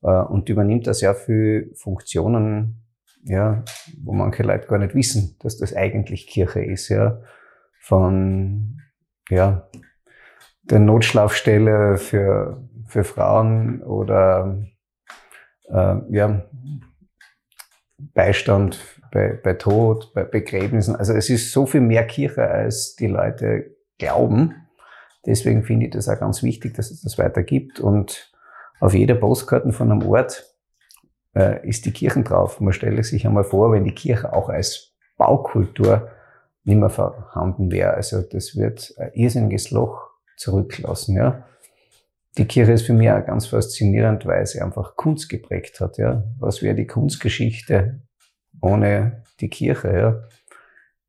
äh, 0.02 0.10
und 0.10 0.50
übernimmt 0.50 0.86
da 0.86 0.92
sehr 0.92 1.14
viele 1.14 1.74
Funktionen, 1.74 2.84
ja, 3.24 3.64
wo 4.04 4.12
manche 4.12 4.42
Leute 4.42 4.68
gar 4.68 4.78
nicht 4.78 4.94
wissen, 4.94 5.36
dass 5.40 5.56
das 5.56 5.74
eigentlich 5.74 6.26
Kirche 6.26 6.62
ist, 6.62 6.90
ja, 6.90 7.22
von 7.80 8.82
ja, 9.30 9.66
der 10.62 10.78
Notschlafstelle 10.78 11.96
für, 11.96 12.68
für 12.86 13.02
Frauen 13.02 13.82
oder 13.82 14.62
äh, 15.70 15.96
ja, 16.10 16.44
Beistand 18.18 18.80
bei, 19.12 19.38
bei 19.40 19.54
Tod, 19.54 20.12
bei 20.12 20.24
Begräbnissen. 20.24 20.96
Also 20.96 21.12
es 21.12 21.30
ist 21.30 21.52
so 21.52 21.66
viel 21.66 21.80
mehr 21.80 22.04
Kirche, 22.04 22.50
als 22.50 22.96
die 22.96 23.06
Leute 23.06 23.76
glauben. 23.96 24.56
Deswegen 25.24 25.62
finde 25.62 25.86
ich 25.86 25.92
das 25.92 26.08
auch 26.08 26.18
ganz 26.18 26.42
wichtig, 26.42 26.74
dass 26.74 26.90
es 26.90 27.02
das 27.02 27.16
weiter 27.16 27.44
gibt. 27.44 27.78
Und 27.78 28.32
auf 28.80 28.92
jeder 28.92 29.14
Postkarte 29.14 29.72
von 29.72 29.92
einem 29.92 30.04
Ort 30.04 30.52
äh, 31.36 31.64
ist 31.64 31.86
die 31.86 31.92
Kirche 31.92 32.24
drauf. 32.24 32.58
Man 32.58 32.72
stelle 32.72 33.04
sich 33.04 33.24
einmal 33.24 33.44
vor, 33.44 33.70
wenn 33.70 33.84
die 33.84 33.94
Kirche 33.94 34.32
auch 34.32 34.48
als 34.48 34.96
Baukultur 35.16 36.08
nicht 36.64 36.78
mehr 36.78 36.90
vorhanden 36.90 37.70
wäre. 37.70 37.94
Also 37.94 38.22
das 38.22 38.56
wird 38.56 38.94
ein 38.98 39.12
irrsinniges 39.12 39.70
Loch 39.70 40.10
zurücklassen. 40.36 41.14
Ja. 41.14 41.46
Die 42.36 42.46
Kirche 42.46 42.72
ist 42.72 42.82
für 42.82 42.94
mich 42.94 43.12
auch 43.12 43.24
ganz 43.24 43.46
faszinierend, 43.46 44.26
weil 44.26 44.44
sie 44.44 44.60
einfach 44.60 44.96
Kunst 44.96 45.28
geprägt 45.28 45.78
hat. 45.78 45.98
Ja. 45.98 46.24
Was 46.40 46.62
wäre 46.62 46.74
die 46.74 46.88
Kunstgeschichte 46.88 48.00
ohne 48.60 49.22
die 49.40 49.48
Kirche? 49.48 49.96
Ja. 49.96 50.22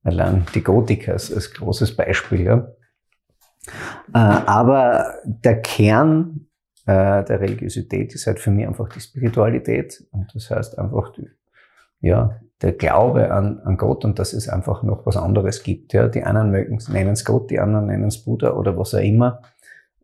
Allein 0.04 0.46
die 0.54 0.64
Gotik 0.64 1.10
als, 1.10 1.54
großes 1.54 1.96
Beispiel. 1.96 2.46
Ja. 2.46 2.72
Äh, 4.14 4.44
aber 4.46 5.16
der 5.24 5.62
Kern 5.62 6.48
äh, 6.90 7.24
der 7.24 7.40
Religiosität 7.40 8.16
ist 8.16 8.26
halt 8.26 8.40
für 8.40 8.50
mich 8.50 8.66
einfach 8.66 8.90
die 8.90 9.00
Spiritualität. 9.00 10.04
Und 10.12 10.34
das 10.34 10.50
heißt 10.50 10.80
einfach, 10.80 11.12
die, 11.14 11.30
ja, 12.02 12.40
der 12.62 12.74
Glaube 12.74 13.32
an, 13.32 13.60
an 13.60 13.78
Gott 13.78 14.06
und 14.06 14.18
dass 14.18 14.34
es 14.34 14.50
einfach 14.50 14.82
noch 14.82 15.06
was 15.06 15.16
anderes 15.16 15.62
gibt. 15.62 15.94
Ja. 15.94 16.08
Die 16.08 16.24
einen 16.24 16.50
nennen 16.52 17.14
es 17.14 17.26
Gott, 17.26 17.52
die 17.52 17.60
anderen 17.60 17.88
nennen 17.88 18.08
es 18.08 18.24
Buddha 18.24 18.54
oder 18.54 18.78
was 18.78 18.96
auch 18.96 19.00
immer. 19.00 19.42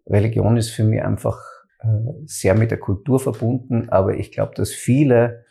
Religion 0.05 0.58
ist 0.58 0.69
für 0.69 0.84
mich 0.84 1.01
einfach 1.03 1.41
äh, 1.79 1.88
sehr 2.25 2.53
mit 2.53 2.69
der 2.69 2.79
Kultur 2.79 3.19
verbunden, 3.19 3.89
aber 3.89 4.15
ich 4.15 4.31
glaube, 4.31 4.53
dass 4.55 4.71
viele 4.71 5.44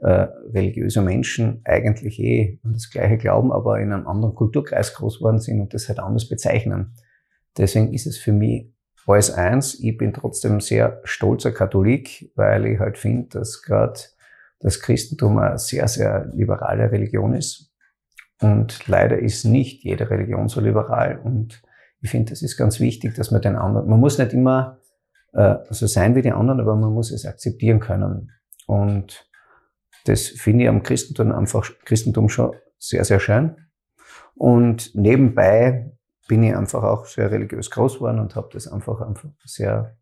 äh, 0.00 0.28
religiöse 0.52 1.02
Menschen 1.02 1.60
eigentlich 1.64 2.18
eh 2.18 2.58
an 2.64 2.72
das 2.72 2.90
Gleiche 2.90 3.18
glauben, 3.18 3.52
aber 3.52 3.80
in 3.80 3.92
einem 3.92 4.06
anderen 4.06 4.34
Kulturkreis 4.34 4.94
groß 4.94 5.18
geworden 5.18 5.38
sind 5.38 5.60
und 5.60 5.74
das 5.74 5.88
halt 5.88 5.98
anders 5.98 6.28
bezeichnen. 6.28 6.94
Deswegen 7.56 7.92
ist 7.92 8.06
es 8.06 8.16
für 8.16 8.32
mich 8.32 8.72
alles 9.06 9.30
eins. 9.30 9.78
Ich 9.80 9.96
bin 9.96 10.12
trotzdem 10.12 10.60
sehr 10.60 11.00
stolzer 11.04 11.52
Katholik, 11.52 12.32
weil 12.36 12.66
ich 12.66 12.78
halt 12.78 12.96
finde, 12.96 13.28
dass 13.28 13.62
gerade 13.62 13.98
das 14.60 14.80
Christentum 14.80 15.38
eine 15.38 15.58
sehr, 15.58 15.88
sehr 15.88 16.30
liberale 16.32 16.92
Religion 16.92 17.34
ist. 17.34 17.72
Und 18.40 18.86
leider 18.86 19.18
ist 19.18 19.44
nicht 19.44 19.84
jede 19.84 20.08
Religion 20.10 20.48
so 20.48 20.60
liberal. 20.60 21.18
Und 21.18 21.62
ich 22.00 22.10
finde, 22.10 22.30
das 22.30 22.42
ist 22.42 22.56
ganz 22.56 22.80
wichtig, 22.80 23.14
dass 23.14 23.30
man 23.30 23.42
den 23.42 23.56
anderen, 23.56 23.88
man 23.88 24.00
muss 24.00 24.18
nicht 24.18 24.32
immer 24.32 24.78
äh, 25.32 25.56
so 25.70 25.86
sein 25.86 26.14
wie 26.14 26.22
die 26.22 26.32
anderen, 26.32 26.60
aber 26.60 26.76
man 26.76 26.92
muss 26.92 27.10
es 27.10 27.26
akzeptieren 27.26 27.80
können. 27.80 28.30
Und 28.66 29.29
das 30.04 30.28
finde 30.28 30.64
ich 30.64 30.68
am 30.68 30.82
Christentum 30.82 31.32
einfach, 31.32 31.70
Christentum 31.84 32.28
schon 32.28 32.54
sehr, 32.78 33.04
sehr 33.04 33.20
schön. 33.20 33.56
Und 34.34 34.94
nebenbei 34.94 35.92
bin 36.28 36.42
ich 36.42 36.56
einfach 36.56 36.82
auch 36.82 37.06
sehr 37.06 37.30
religiös 37.30 37.70
groß 37.70 37.96
geworden 37.96 38.20
und 38.20 38.36
habe 38.36 38.48
das 38.52 38.68
einfach, 38.68 39.00
einfach 39.00 39.28
sehr, 39.44 39.96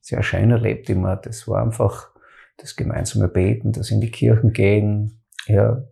sehr 0.00 0.22
schön 0.22 0.50
erlebt 0.50 0.90
immer. 0.90 1.16
Das 1.16 1.46
war 1.46 1.62
einfach, 1.62 2.10
das 2.56 2.74
gemeinsame 2.74 3.28
Beten, 3.28 3.72
das 3.72 3.90
in 3.90 4.00
die 4.00 4.10
Kirchen 4.10 4.52
gehen, 4.52 5.22
ja, 5.46 5.84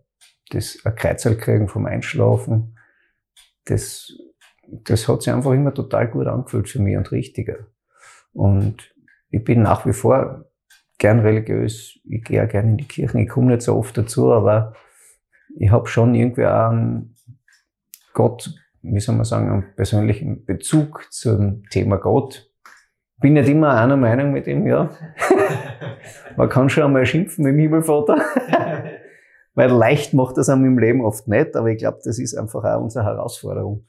das 0.49 0.77
Kreuzerl 0.83 1.37
kriegen 1.37 1.67
vom 1.67 1.85
Einschlafen, 1.85 2.77
das, 3.65 4.13
das 4.67 5.07
hat 5.07 5.21
sich 5.21 5.33
einfach 5.33 5.51
immer 5.51 5.73
total 5.73 6.09
gut 6.09 6.27
angefühlt 6.27 6.69
für 6.69 6.79
mich 6.79 6.97
und 6.97 7.11
richtiger. 7.11 7.67
Und 8.33 8.93
ich 9.29 9.43
bin 9.43 9.61
nach 9.61 9.85
wie 9.85 9.93
vor 9.93 10.45
gern 10.97 11.19
religiös, 11.19 11.99
ich 12.03 12.23
gehe 12.23 12.43
auch 12.43 12.49
gern 12.49 12.69
in 12.69 12.77
die 12.77 12.87
Kirchen, 12.87 13.19
ich 13.19 13.29
komme 13.29 13.47
nicht 13.47 13.61
so 13.61 13.75
oft 13.75 13.97
dazu, 13.97 14.31
aber 14.31 14.73
ich 15.57 15.71
habe 15.71 15.87
schon 15.87 16.15
irgendwie 16.15 16.45
auch 16.45 16.69
einen 16.69 17.15
Gott, 18.13 18.53
wie 18.81 18.99
soll 18.99 19.15
man 19.15 19.25
sagen, 19.25 19.51
einen 19.51 19.75
persönlichen 19.75 20.45
Bezug 20.45 21.07
zum 21.11 21.63
Thema 21.69 21.97
Gott 21.97 22.47
bin 23.19 23.33
nicht 23.33 23.49
immer 23.49 23.73
einer 23.75 23.97
Meinung 23.97 24.31
mit 24.31 24.47
ihm, 24.47 24.67
ja. 24.67 24.89
Man 26.37 26.49
kann 26.49 26.69
schon 26.69 26.83
einmal 26.83 27.05
schimpfen 27.05 27.43
mit 27.43 27.53
dem 27.53 27.59
Himmelvater. 27.59 28.17
Weil 29.55 29.71
leicht 29.71 30.13
macht 30.13 30.37
das 30.37 30.49
einem 30.49 30.65
im 30.65 30.79
Leben 30.79 31.03
oft 31.03 31.27
nicht, 31.27 31.55
aber 31.55 31.69
ich 31.69 31.79
glaube, 31.79 31.97
das 32.03 32.19
ist 32.19 32.35
einfach 32.35 32.63
auch 32.63 32.81
unsere 32.81 33.05
Herausforderung. 33.05 33.87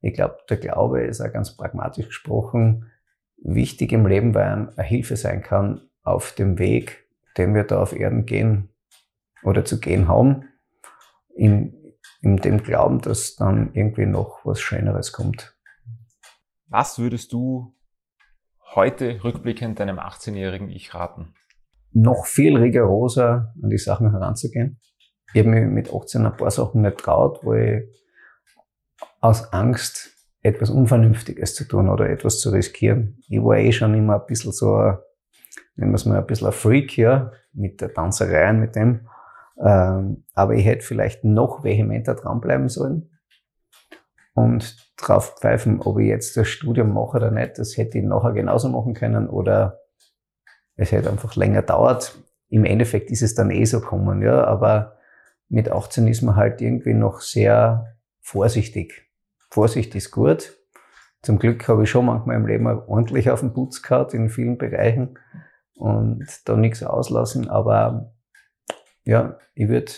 Ich 0.00 0.14
glaube, 0.14 0.38
der 0.48 0.56
Glaube 0.56 1.02
ist 1.02 1.20
auch 1.20 1.30
ganz 1.30 1.56
pragmatisch 1.56 2.06
gesprochen 2.06 2.90
wichtig 3.42 3.92
im 3.92 4.06
Leben, 4.06 4.34
weil 4.34 4.44
er 4.44 4.72
eine 4.76 4.86
Hilfe 4.86 5.16
sein 5.16 5.42
kann 5.42 5.82
auf 6.02 6.32
dem 6.32 6.58
Weg, 6.58 7.06
den 7.36 7.54
wir 7.54 7.64
da 7.64 7.80
auf 7.80 7.92
Erden 7.92 8.26
gehen 8.26 8.70
oder 9.42 9.64
zu 9.64 9.80
gehen 9.80 10.08
haben, 10.08 10.48
in, 11.34 11.94
in 12.20 12.36
dem 12.36 12.62
Glauben, 12.62 13.00
dass 13.00 13.36
dann 13.36 13.72
irgendwie 13.74 14.06
noch 14.06 14.44
was 14.44 14.60
Schöneres 14.60 15.12
kommt. 15.12 15.56
Was 16.66 16.98
würdest 16.98 17.32
du 17.32 17.74
heute 18.74 19.22
rückblickend 19.24 19.80
deinem 19.80 19.98
18-jährigen 19.98 20.68
Ich 20.70 20.94
raten? 20.94 21.34
Noch 21.92 22.26
viel 22.26 22.56
rigoroser 22.56 23.52
an 23.60 23.70
die 23.70 23.78
Sachen 23.78 24.10
heranzugehen. 24.12 24.80
Ich 25.32 25.40
habe 25.40 25.50
mich 25.50 25.66
mit 25.66 25.92
18 25.92 26.26
ein 26.26 26.36
paar 26.36 26.50
Sachen 26.50 26.82
nicht 26.82 26.98
traut, 26.98 27.42
wo 27.42 27.54
ich 27.54 27.82
aus 29.20 29.52
Angst 29.52 30.10
etwas 30.42 30.70
Unvernünftiges 30.70 31.54
zu 31.54 31.64
tun 31.64 31.88
oder 31.88 32.08
etwas 32.08 32.38
zu 32.38 32.50
riskieren. 32.50 33.22
Ich 33.28 33.42
war 33.42 33.58
eh 33.58 33.72
schon 33.72 33.94
immer 33.94 34.20
ein 34.20 34.26
bisschen 34.26 34.52
so, 34.52 34.94
nennen 35.76 35.92
wir 35.92 35.96
es 35.96 36.06
mal 36.06 36.18
ein 36.18 36.26
bisschen 36.26 36.48
ein 36.48 36.52
Freak, 36.52 36.96
ja, 36.96 37.32
mit 37.52 37.80
der 37.80 37.92
Tanzerei 37.92 38.52
mit 38.52 38.76
dem. 38.76 39.08
Ähm, 39.62 40.24
aber 40.34 40.54
ich 40.54 40.64
hätte 40.64 40.84
vielleicht 40.84 41.24
noch 41.24 41.64
vehementer 41.64 42.14
dranbleiben 42.14 42.68
sollen 42.68 43.10
und 44.34 44.76
drauf 44.96 45.36
pfeifen, 45.38 45.80
ob 45.80 45.98
ich 45.98 46.08
jetzt 46.08 46.36
das 46.36 46.48
Studium 46.48 46.94
mache 46.94 47.18
oder 47.18 47.30
nicht. 47.30 47.58
Das 47.58 47.76
hätte 47.76 47.98
ich 47.98 48.04
nachher 48.04 48.32
genauso 48.32 48.68
machen 48.68 48.94
können 48.94 49.28
oder 49.28 49.80
es 50.76 50.92
hätte 50.92 51.10
einfach 51.10 51.36
länger 51.36 51.62
dauert. 51.62 52.18
Im 52.48 52.64
Endeffekt 52.64 53.10
ist 53.10 53.22
es 53.22 53.34
dann 53.34 53.50
eh 53.50 53.64
so 53.64 53.80
gekommen, 53.80 54.22
ja, 54.22 54.44
aber 54.44 54.96
mit 55.48 55.70
18 55.70 56.08
ist 56.08 56.22
man 56.22 56.36
halt 56.36 56.60
irgendwie 56.60 56.94
noch 56.94 57.20
sehr 57.20 57.96
vorsichtig. 58.20 59.10
Vorsicht 59.50 59.94
ist 59.94 60.10
gut. 60.10 60.59
Zum 61.22 61.38
Glück 61.38 61.68
habe 61.68 61.84
ich 61.84 61.90
schon 61.90 62.06
manchmal 62.06 62.36
im 62.36 62.46
Leben 62.46 62.66
ordentlich 62.66 63.30
auf 63.30 63.40
den 63.40 63.52
Putz 63.52 63.82
gehabt 63.82 64.14
in 64.14 64.30
vielen 64.30 64.58
Bereichen. 64.58 65.18
und 65.76 66.26
da 66.44 66.56
nichts 66.56 66.82
auslassen, 66.82 67.48
aber 67.48 68.12
ja, 69.04 69.38
ich 69.54 69.68
würde 69.68 69.92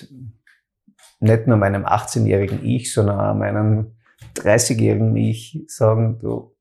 nicht 1.21 1.47
nur 1.47 1.57
meinem 1.57 1.85
18-jährigen 1.85 2.65
Ich, 2.65 2.93
sondern 2.93 3.21
auch 3.21 3.35
meinem 3.35 3.97
30-jährigen 4.37 5.17
Ich 5.17 5.65
sagen, 5.67 6.19
du 6.19 6.55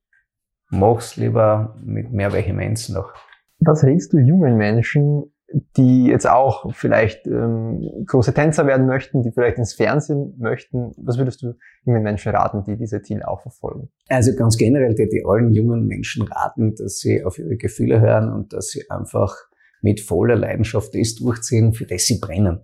mach's 0.70 1.18
lieber 1.18 1.76
mit 1.84 2.12
mehr 2.12 2.34
Vehemenz 2.34 2.90
noch. 2.90 3.14
Was 3.60 3.84
rätst 3.84 4.14
du 4.14 4.18
jungen 4.18 4.58
Menschen, 4.58 5.31
die 5.78 6.06
jetzt 6.06 6.30
auch 6.30 6.74
vielleicht 6.74 7.28
ähm, 7.28 8.06
große 8.06 8.34
Tänzer 8.34 8.68
werden 8.68 8.86
möchten, 8.86 9.24
die 9.24 9.32
vielleicht 9.32 9.58
ins 9.58 9.74
Fernsehen 9.74 10.36
möchten? 10.38 10.92
Was 10.98 11.18
würdest 11.18 11.42
du 11.42 11.56
jungen 11.86 12.04
Menschen 12.04 12.34
raten, 12.34 12.64
die 12.64 12.78
diese 12.78 13.02
Ziele 13.02 13.28
auch 13.28 13.42
verfolgen? 13.42 13.90
Also 14.10 14.36
ganz 14.36 14.58
generell 14.58 14.98
würde 14.98 15.16
ich 15.16 15.26
allen 15.26 15.52
jungen 15.52 15.88
Menschen 15.88 16.28
raten, 16.28 16.76
dass 16.76 17.00
sie 17.00 17.24
auf 17.24 17.38
ihre 17.38 17.58
Gefühle 17.58 18.00
hören 18.00 18.32
und 18.32 18.54
dass 18.54 18.70
sie 18.70 18.90
einfach 18.90 19.36
mit 19.82 20.00
voller 20.00 20.36
Leidenschaft 20.36 20.96
das 20.96 21.16
durchziehen, 21.16 21.74
für 21.74 21.86
das 21.86 22.06
sie 22.06 22.20
brennen. 22.20 22.62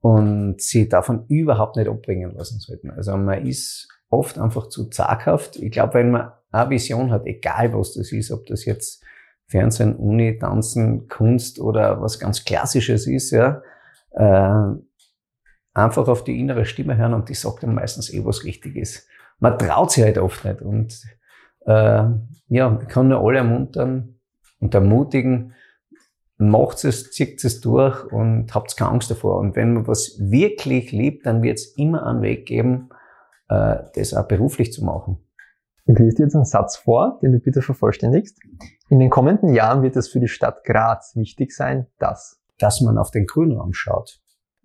Und 0.00 0.60
sie 0.60 0.88
davon 0.88 1.24
überhaupt 1.28 1.76
nicht 1.76 1.88
abbringen 1.88 2.34
lassen 2.34 2.58
sollten. 2.58 2.90
Also 2.90 3.16
man 3.16 3.46
ist 3.46 3.88
oft 4.10 4.38
einfach 4.38 4.68
zu 4.68 4.90
zaghaft. 4.90 5.56
Ich 5.56 5.70
glaube, 5.70 5.94
wenn 5.94 6.10
man 6.10 6.32
eine 6.50 6.70
Vision 6.70 7.10
hat, 7.10 7.26
egal 7.26 7.72
was 7.72 7.94
das 7.94 8.12
ist, 8.12 8.30
ob 8.30 8.46
das 8.46 8.64
jetzt 8.64 9.02
Fernsehen, 9.46 9.96
Uni, 9.96 10.38
Tanzen, 10.38 11.08
Kunst 11.08 11.60
oder 11.60 12.00
was 12.00 12.18
ganz 12.18 12.44
Klassisches 12.44 13.06
ist, 13.06 13.30
ja, 13.30 13.62
äh, 14.12 14.74
einfach 15.74 16.08
auf 16.08 16.24
die 16.24 16.38
innere 16.38 16.64
Stimme 16.64 16.96
hören 16.96 17.14
und 17.14 17.28
die 17.28 17.34
sagt 17.34 17.62
dann 17.62 17.74
meistens 17.74 18.12
eh, 18.12 18.24
was 18.24 18.44
richtig 18.44 18.76
ist. 18.76 19.06
Man 19.38 19.58
traut 19.58 19.90
sich 19.90 20.04
halt 20.04 20.18
oft 20.18 20.44
nicht 20.44 20.62
und 20.62 21.02
äh, 21.66 22.04
ja, 22.48 22.78
ich 22.80 22.88
kann 22.88 23.08
nur 23.08 23.20
alle 23.20 23.38
ermuntern 23.38 24.16
und 24.60 24.74
ermutigen, 24.74 25.54
macht 26.36 26.84
es, 26.84 27.10
zieht 27.12 27.44
es 27.44 27.60
durch 27.60 28.04
und 28.12 28.54
habt 28.54 28.76
keine 28.76 28.90
Angst 28.90 29.10
davor. 29.10 29.38
Und 29.38 29.56
wenn 29.56 29.74
man 29.74 29.86
was 29.86 30.16
wirklich 30.18 30.92
liebt, 30.92 31.26
dann 31.26 31.42
wird 31.42 31.58
es 31.58 31.76
immer 31.76 32.06
einen 32.06 32.22
Weg 32.22 32.46
geben, 32.46 32.90
äh, 33.48 33.76
das 33.94 34.14
auch 34.14 34.26
beruflich 34.26 34.72
zu 34.72 34.84
machen. 34.84 35.18
Ich 35.86 35.98
lese 35.98 36.16
dir 36.16 36.22
jetzt 36.24 36.34
einen 36.34 36.44
Satz 36.44 36.76
vor, 36.76 37.18
den 37.22 37.32
du 37.32 37.38
bitte 37.38 37.62
vervollständigst. 37.62 38.38
In 38.94 39.00
den 39.00 39.10
kommenden 39.10 39.52
Jahren 39.52 39.82
wird 39.82 39.96
es 39.96 40.08
für 40.08 40.20
die 40.20 40.28
Stadt 40.28 40.62
Graz 40.62 41.16
wichtig 41.16 41.50
sein, 41.50 41.88
dass 41.98 42.40
dass 42.58 42.80
man 42.80 42.96
auf 42.96 43.10
den 43.10 43.26
Grünraum 43.26 43.72
schaut. 43.72 44.20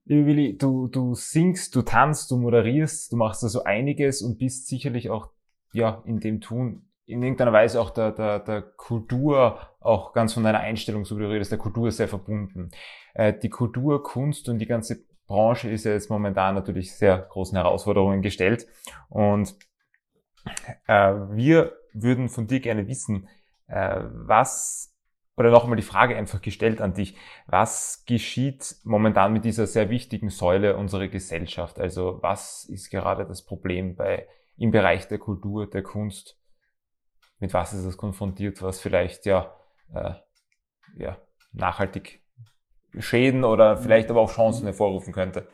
Liebe 0.06 0.28
Willi, 0.28 0.56
du, 0.56 0.88
du 0.88 1.16
singst, 1.16 1.74
du 1.76 1.82
tanzt, 1.82 2.30
du 2.30 2.38
moderierst, 2.38 3.12
du 3.12 3.18
machst 3.18 3.44
also 3.44 3.64
einiges 3.64 4.22
und 4.22 4.38
bist 4.38 4.68
sicherlich 4.68 5.10
auch 5.10 5.32
ja, 5.74 6.04
in 6.06 6.20
dem 6.20 6.42
Tun 6.42 6.92
in 7.08 7.24
irgendeiner 7.24 7.54
Weise 7.54 7.82
auch 7.82 7.90
der, 7.90 8.12
der, 8.12 8.38
der 8.38 8.62
Kultur, 8.62 9.58
auch 9.80 10.14
ganz 10.14 10.36
von 10.36 10.44
deiner 10.44 10.60
Einstellung, 10.60 11.06
so 11.06 11.18
wie 11.18 11.24
du 11.24 11.32
redest, 11.32 11.52
der 11.52 11.58
Kultur 11.58 11.90
sehr 11.90 12.08
verbunden. 12.08 12.70
Äh, 13.16 13.34
die 13.34 13.50
Kultur, 13.50 14.04
Kunst 14.04 14.48
und 14.48 14.60
die 14.60 14.68
ganze 14.68 15.08
Branche 15.26 15.72
ist 15.72 15.86
ja 15.86 15.94
jetzt 15.94 16.12
momentan 16.12 16.54
natürlich 16.54 16.96
sehr 16.96 17.18
großen 17.18 17.58
Herausforderungen 17.58 18.22
gestellt. 18.22 18.68
Und 19.10 19.56
äh, 20.86 21.14
wir 21.32 21.74
würden 21.94 22.30
von 22.30 22.46
dir 22.46 22.60
gerne 22.60 22.88
wissen, 22.88 23.26
äh, 23.26 23.39
was, 23.70 24.96
oder 25.38 25.52
nochmal 25.52 25.78
die 25.78 25.84
Frage 25.84 26.18
einfach 26.18 26.42
gestellt 26.42 26.82
an 26.82 26.94
dich, 26.94 27.16
was 27.48 28.04
geschieht 28.06 28.76
momentan 28.84 29.34
mit 29.34 29.46
dieser 29.46 29.68
sehr 29.68 29.90
wichtigen 29.90 30.30
Säule 30.30 30.76
unserer 30.76 31.08
Gesellschaft? 31.08 31.80
Also 31.80 32.20
was 32.22 32.66
ist 32.66 32.90
gerade 32.90 33.26
das 33.26 33.46
Problem 33.46 33.96
bei, 33.96 34.28
im 34.58 34.72
Bereich 34.72 35.08
der 35.08 35.20
Kultur, 35.20 35.70
der 35.70 35.84
Kunst? 35.84 36.40
mit 37.40 37.54
was 37.54 37.74
ist 37.74 37.86
das 37.86 37.98
konfrontiert, 37.98 38.62
was 38.62 38.80
vielleicht 38.80 39.26
ja, 39.26 39.56
äh, 39.94 40.14
ja 40.98 41.18
nachhaltig 41.54 42.22
Schäden 42.98 43.44
oder 43.44 43.78
vielleicht 43.78 44.10
aber 44.10 44.22
auch 44.22 44.34
Chancen 44.34 44.66
hervorrufen 44.66 45.14
könnte. 45.14 45.48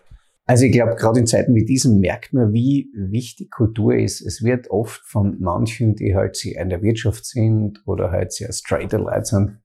Also 0.48 0.66
ich 0.66 0.72
glaube, 0.72 0.96
gerade 0.96 1.20
in 1.20 1.26
Zeiten 1.26 1.56
wie 1.56 1.66
diesen 1.66 2.00
merkt 2.00 2.34
man, 2.34 2.54
wie 2.54 2.92
wichtig 2.94 3.50
Kultur 3.50 3.96
ist. 3.96 4.22
Es 4.22 4.44
wird 4.44 4.70
oft 4.70 5.02
von 5.04 5.38
manchen, 5.40 5.96
die 5.96 6.16
halt 6.16 6.36
sie 6.36 6.54
in 6.54 6.70
der 6.70 6.84
Wirtschaft 6.84 7.26
sind 7.26 7.82
oder 7.88 8.12
halt 8.12 8.32
sehr 8.32 8.54
straighter 8.54 9.00
Leute 9.00 9.26
sind, 9.26 9.60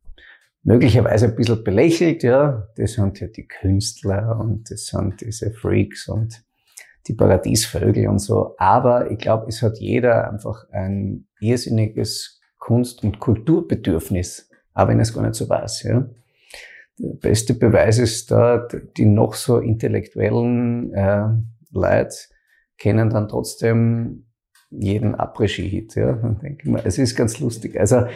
möglicherweise 0.63 1.27
ein 1.27 1.37
bisschen 1.37 1.63
belächelt, 1.65 2.23
ja. 2.23 2.67
Das 2.77 2.95
sind 2.95 3.21
ja 3.21 3.27
die 3.27 3.47
Künstler 3.47 4.39
und 4.41 4.71
das 4.71 4.87
sind 4.87 5.21
diese 5.21 5.51
Freaks 5.51 6.09
und 6.09 6.43
die 7.07 7.15
Paradiesvögel 7.15 8.09
und 8.09 8.19
so. 8.19 8.55
Aber 8.57 9.11
ich 9.11 9.19
glaube, 9.19 9.47
es 9.49 9.63
hat 9.63 9.79
jeder 9.79 10.31
einfach 10.31 10.65
ein 10.71 11.27
irrsinniges 11.41 12.41
Kunst- 12.59 13.05
und 13.05 13.21
Kulturbedürfnis, 13.21 14.49
auch 14.75 14.89
wenn 14.89 15.01
es 15.01 15.13
gar 15.13 15.23
nicht 15.23 15.35
so 15.35 15.49
weiß. 15.49 15.83
Ja. 15.83 16.09
Der 17.03 17.15
beste 17.15 17.55
Beweis 17.55 17.99
ist 17.99 18.31
da, 18.31 18.69
die 18.97 19.07
noch 19.07 19.35
so 19.35 19.59
intellektuellen 19.59 20.93
äh, 20.93 21.29
Leute 21.73 22.17
kennen 22.77 23.11
dann 23.11 23.29
trotzdem 23.29 24.27
jeden 24.71 25.15
Après-Ski-Hit. 25.15 25.95
Ja. 25.95 26.13
Dann 26.13 26.39
denke 26.41 26.65
ich 26.65 26.71
mal, 26.71 26.83
es 26.85 26.99
ist 26.99 27.17
ganz 27.17 27.39
lustig. 27.41 27.79
Also 27.79 28.07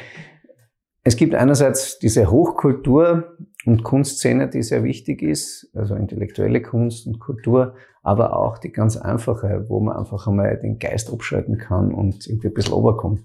es 1.04 1.16
gibt 1.16 1.34
einerseits 1.34 1.98
diese 1.98 2.30
Hochkultur 2.30 3.36
und 3.66 3.84
Kunstszene, 3.84 4.48
die 4.48 4.62
sehr 4.62 4.84
wichtig 4.84 5.22
ist, 5.22 5.70
also 5.74 5.94
intellektuelle 5.94 6.62
Kunst 6.62 7.06
und 7.06 7.20
Kultur, 7.20 7.74
aber 8.02 8.36
auch 8.36 8.58
die 8.58 8.72
ganz 8.72 8.96
einfache, 8.96 9.66
wo 9.68 9.80
man 9.80 9.96
einfach 9.96 10.26
einmal 10.26 10.58
den 10.58 10.78
Geist 10.78 11.12
abschalten 11.12 11.58
kann 11.58 11.92
und 11.92 12.26
irgendwie 12.26 12.48
ein 12.48 12.54
bisschen 12.54 12.74
runterkommt. 12.74 13.20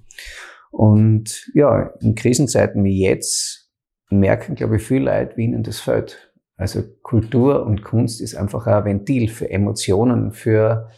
Und 0.71 1.49
ja, 1.53 1.93
in 2.01 2.15
Krisenzeiten 2.15 2.83
wie 2.83 3.01
jetzt 3.01 3.68
merken, 4.09 4.55
glaube 4.55 4.77
ich, 4.77 4.83
viele 4.83 5.05
Leute, 5.05 5.37
wie 5.37 5.45
ihnen 5.45 5.63
das 5.63 5.79
fällt. 5.79 6.33
Also 6.57 6.83
Kultur 7.03 7.65
und 7.65 7.83
Kunst 7.83 8.21
ist 8.21 8.35
einfach 8.35 8.67
ein 8.67 8.85
Ventil 8.85 9.29
für 9.29 9.49
Emotionen, 9.49 10.33
für, 10.33 10.89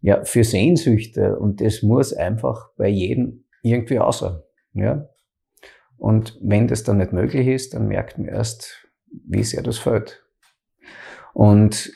ja, 0.00 0.24
für 0.24 0.44
Sehnsüchte 0.44 1.38
und 1.38 1.60
das 1.60 1.82
muss 1.82 2.12
einfach 2.12 2.70
bei 2.76 2.88
jedem 2.88 3.44
irgendwie 3.62 3.98
außer. 3.98 4.44
Ja, 4.74 5.08
und 6.02 6.36
wenn 6.42 6.66
das 6.66 6.82
dann 6.82 6.98
nicht 6.98 7.12
möglich 7.12 7.46
ist, 7.46 7.74
dann 7.74 7.86
merkt 7.86 8.18
man 8.18 8.26
erst, 8.26 8.88
wie 9.06 9.44
sehr 9.44 9.62
das 9.62 9.78
fällt. 9.78 10.24
Und 11.32 11.92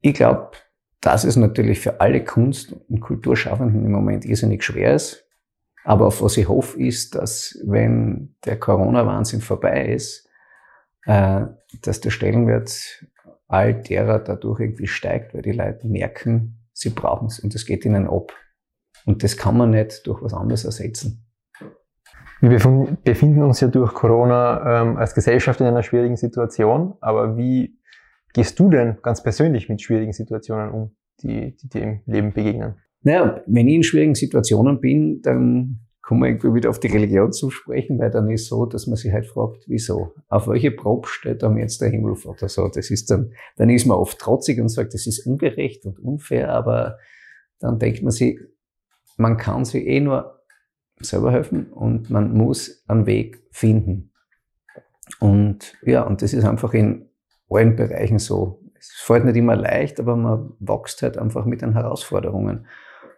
ich 0.00 0.14
glaube, 0.14 0.52
dass 1.00 1.24
es 1.24 1.34
natürlich 1.34 1.80
für 1.80 2.00
alle 2.00 2.22
Kunst- 2.24 2.76
und 2.88 3.00
Kulturschaffenden 3.00 3.84
im 3.84 3.90
Moment 3.90 4.24
irrsinnig 4.24 4.62
schwer 4.62 4.94
ist. 4.94 5.27
Aber 5.84 6.06
auf 6.06 6.22
was 6.22 6.36
ich 6.36 6.48
hoffe, 6.48 6.80
ist, 6.80 7.14
dass 7.14 7.58
wenn 7.64 8.34
der 8.44 8.58
Corona-Wahnsinn 8.58 9.40
vorbei 9.40 9.86
ist, 9.94 10.28
äh, 11.06 11.46
dass 11.82 12.00
der 12.00 12.10
Stellenwert 12.10 13.06
all 13.46 13.74
derer 13.74 14.18
dadurch 14.18 14.60
irgendwie 14.60 14.86
steigt, 14.86 15.34
weil 15.34 15.42
die 15.42 15.52
Leute 15.52 15.88
merken, 15.88 16.58
sie 16.72 16.90
brauchen 16.90 17.26
es 17.26 17.40
und 17.40 17.54
es 17.54 17.64
geht 17.64 17.84
ihnen 17.84 18.06
ab. 18.06 18.32
Und 19.06 19.24
das 19.24 19.36
kann 19.36 19.56
man 19.56 19.70
nicht 19.70 20.06
durch 20.06 20.22
was 20.22 20.34
anderes 20.34 20.64
ersetzen. 20.64 21.24
Wir 22.40 22.50
befinden 22.50 23.42
uns 23.42 23.60
ja 23.60 23.68
durch 23.68 23.94
Corona 23.94 24.82
ähm, 24.82 24.96
als 24.96 25.14
Gesellschaft 25.14 25.60
in 25.60 25.66
einer 25.66 25.82
schwierigen 25.82 26.16
Situation, 26.16 26.94
aber 27.00 27.36
wie 27.36 27.80
gehst 28.32 28.60
du 28.60 28.70
denn 28.70 28.98
ganz 29.02 29.22
persönlich 29.22 29.68
mit 29.68 29.82
schwierigen 29.82 30.12
Situationen 30.12 30.70
um, 30.70 30.96
die, 31.20 31.56
die 31.56 31.68
dir 31.68 31.82
im 31.82 32.00
Leben 32.06 32.32
begegnen? 32.32 32.76
Naja, 33.02 33.42
wenn 33.46 33.68
ich 33.68 33.74
in 33.74 33.82
schwierigen 33.82 34.14
Situationen 34.14 34.80
bin, 34.80 35.22
dann 35.22 35.80
kommen 36.08 36.22
wir 36.22 36.28
irgendwie 36.28 36.54
wieder 36.54 36.70
auf 36.70 36.80
die 36.80 36.86
Religion 36.86 37.32
zu 37.32 37.50
sprechen, 37.50 37.98
weil 37.98 38.10
dann 38.10 38.30
ist 38.30 38.46
so, 38.46 38.64
dass 38.64 38.86
man 38.86 38.96
sich 38.96 39.12
halt 39.12 39.26
fragt, 39.26 39.64
wieso? 39.66 40.14
Auf 40.28 40.48
welche 40.48 40.70
Probe 40.70 41.06
steht 41.06 41.42
dann 41.42 41.58
jetzt 41.58 41.82
der 41.82 41.90
Himmel 41.90 42.16
vor? 42.16 42.34
So, 42.38 42.68
das 42.68 42.90
ist 42.90 43.10
dann, 43.10 43.32
dann 43.56 43.68
ist 43.68 43.84
man 43.84 43.98
oft 43.98 44.18
trotzig 44.18 44.58
und 44.58 44.70
sagt, 44.70 44.94
das 44.94 45.06
ist 45.06 45.26
ungerecht 45.26 45.84
und 45.84 45.98
unfair, 45.98 46.50
aber 46.50 46.96
dann 47.60 47.78
denkt 47.78 48.02
man 48.02 48.10
sich, 48.10 48.40
man 49.18 49.36
kann 49.36 49.66
sich 49.66 49.86
eh 49.86 50.00
nur 50.00 50.40
selber 50.98 51.30
helfen 51.30 51.72
und 51.72 52.08
man 52.08 52.32
muss 52.32 52.84
einen 52.88 53.04
Weg 53.04 53.42
finden. 53.50 54.12
Und 55.20 55.74
ja, 55.82 56.04
und 56.04 56.22
das 56.22 56.32
ist 56.32 56.44
einfach 56.44 56.72
in 56.72 57.10
allen 57.50 57.76
Bereichen 57.76 58.18
so. 58.18 58.62
Es 58.78 58.92
fällt 58.96 59.24
nicht 59.24 59.36
immer 59.36 59.56
leicht, 59.56 60.00
aber 60.00 60.16
man 60.16 60.54
wächst 60.60 61.02
halt 61.02 61.18
einfach 61.18 61.44
mit 61.44 61.62
den 61.62 61.74
Herausforderungen. 61.74 62.66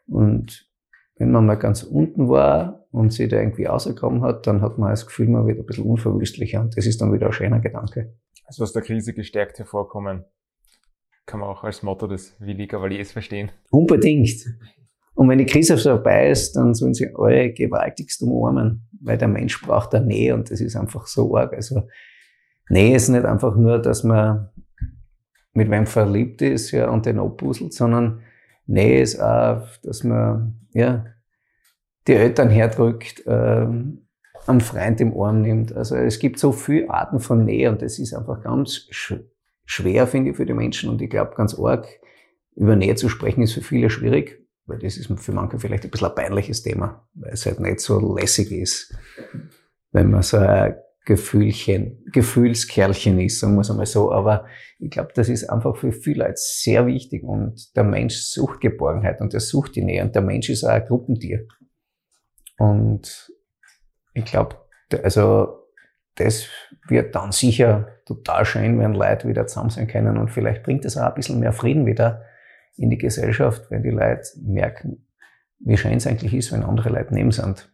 Und 0.06 0.68
wenn 1.16 1.30
man 1.30 1.46
mal 1.46 1.56
ganz 1.56 1.82
unten 1.82 2.28
war 2.28 2.86
und 2.90 3.12
sich 3.12 3.28
da 3.28 3.38
irgendwie 3.38 3.66
rausgekommen 3.66 4.22
hat, 4.22 4.46
dann 4.46 4.62
hat 4.62 4.78
man 4.78 4.90
das 4.90 5.06
Gefühl, 5.06 5.28
man 5.28 5.46
wird 5.46 5.58
ein 5.58 5.66
bisschen 5.66 5.84
unverwüstlicher 5.84 6.60
und 6.60 6.76
das 6.76 6.86
ist 6.86 7.00
dann 7.00 7.12
wieder 7.12 7.26
ein 7.26 7.32
schöner 7.32 7.60
Gedanke. 7.60 8.14
Also 8.46 8.62
aus 8.62 8.72
der 8.72 8.82
Krise 8.82 9.12
gestärkt 9.12 9.58
hervorkommen, 9.58 10.24
kann 11.26 11.40
man 11.40 11.50
auch 11.50 11.62
als 11.62 11.82
Motto 11.82 12.06
des 12.06 12.34
Willi 12.40 12.66
Gavaliers 12.66 13.12
verstehen. 13.12 13.52
Unbedingt. 13.70 14.46
Und 15.14 15.28
wenn 15.28 15.38
die 15.38 15.46
Krise 15.46 15.76
vorbei 15.76 16.30
ist, 16.30 16.54
dann 16.56 16.74
sollen 16.74 16.94
sie 16.94 17.14
alle 17.14 17.52
gewaltigst 17.52 18.22
umarmen, 18.22 18.88
weil 19.00 19.18
der 19.18 19.28
Mensch 19.28 19.60
braucht 19.60 19.92
da 19.92 20.00
Nähe 20.00 20.34
und 20.34 20.50
das 20.50 20.60
ist 20.60 20.76
einfach 20.76 21.06
so 21.06 21.36
arg. 21.36 21.52
Also 21.52 21.82
Nähe 22.70 22.96
ist 22.96 23.08
nicht 23.08 23.24
einfach 23.24 23.54
nur, 23.56 23.78
dass 23.78 24.02
man 24.02 24.48
mit 25.52 25.70
wem 25.70 25.86
verliebt 25.86 26.42
ist 26.42 26.70
ja, 26.70 26.88
und 26.88 27.06
den 27.06 27.18
abpuzzelt, 27.18 27.74
sondern 27.74 28.22
Nähe 28.70 29.00
ist 29.00 29.20
auch, 29.20 29.66
dass 29.82 30.04
man 30.04 30.60
ja, 30.72 31.04
die 32.06 32.14
Eltern 32.14 32.48
herdrückt, 32.48 33.26
äh, 33.26 33.66
einen 34.46 34.60
Freund 34.60 35.00
im 35.00 35.18
Arm 35.20 35.42
nimmt. 35.42 35.74
Also 35.74 35.96
es 35.96 36.18
gibt 36.18 36.38
so 36.38 36.52
viele 36.52 36.88
Arten 36.88 37.20
von 37.20 37.44
Nähe 37.44 37.70
und 37.70 37.82
das 37.82 37.98
ist 37.98 38.14
einfach 38.14 38.42
ganz 38.42 38.86
sch 38.90 39.14
schwer, 39.64 40.06
finde 40.08 40.30
ich, 40.30 40.36
für 40.36 40.46
die 40.46 40.54
Menschen. 40.54 40.90
Und 40.90 41.00
ich 41.00 41.10
glaube, 41.10 41.34
ganz 41.36 41.56
arg, 41.56 41.86
über 42.56 42.74
Nähe 42.74 42.96
zu 42.96 43.08
sprechen, 43.08 43.42
ist 43.42 43.52
für 43.52 43.60
viele 43.60 43.88
schwierig, 43.88 44.44
weil 44.66 44.78
das 44.78 44.96
ist 44.96 45.12
für 45.20 45.32
manche 45.32 45.60
vielleicht 45.60 45.84
ein 45.84 45.90
bisschen 45.90 46.08
ein 46.08 46.14
peinliches 46.14 46.62
Thema, 46.62 47.06
weil 47.14 47.32
es 47.32 47.46
halt 47.46 47.60
nicht 47.60 47.80
so 47.80 48.16
lässig 48.16 48.50
ist, 48.50 48.92
wenn 49.92 50.10
man 50.10 50.22
so 50.22 50.38
ein 50.38 50.74
Gefühlchen, 51.10 52.04
Gefühlskerlchen 52.12 53.18
ist, 53.18 53.40
sagen 53.40 53.56
wir 53.56 53.62
es 53.62 53.70
einmal 53.72 53.84
so. 53.84 54.12
Aber 54.12 54.46
ich 54.78 54.92
glaube, 54.92 55.10
das 55.12 55.28
ist 55.28 55.50
einfach 55.50 55.76
für 55.76 55.90
viele 55.90 56.22
Leute 56.22 56.36
sehr 56.36 56.86
wichtig 56.86 57.24
und 57.24 57.74
der 57.74 57.82
Mensch 57.82 58.14
sucht 58.14 58.60
Geborgenheit 58.60 59.20
und 59.20 59.34
er 59.34 59.40
sucht 59.40 59.74
die 59.74 59.82
Nähe 59.82 60.04
und 60.04 60.14
der 60.14 60.22
Mensch 60.22 60.48
ist 60.50 60.62
auch 60.62 60.68
ein 60.68 60.84
Gruppentier. 60.84 61.48
Und 62.58 63.32
ich 64.14 64.24
glaube, 64.24 64.54
also 65.02 65.66
das 66.14 66.46
wird 66.86 67.12
dann 67.16 67.32
sicher 67.32 67.88
total 68.06 68.44
schön, 68.44 68.78
wenn 68.78 68.94
Leute 68.94 69.26
wieder 69.26 69.48
zusammen 69.48 69.70
sein 69.70 69.88
können 69.88 70.16
und 70.16 70.30
vielleicht 70.30 70.62
bringt 70.62 70.84
es 70.84 70.96
auch 70.96 71.08
ein 71.08 71.14
bisschen 71.14 71.40
mehr 71.40 71.52
Frieden 71.52 71.86
wieder 71.86 72.22
in 72.76 72.88
die 72.88 72.98
Gesellschaft, 72.98 73.68
wenn 73.70 73.82
die 73.82 73.90
Leute 73.90 74.22
merken, 74.44 75.08
wie 75.58 75.76
schön 75.76 75.94
es 75.94 76.06
eigentlich 76.06 76.34
ist, 76.34 76.52
wenn 76.52 76.62
andere 76.62 76.90
Leute 76.90 77.12
neben 77.12 77.32
sind. 77.32 77.68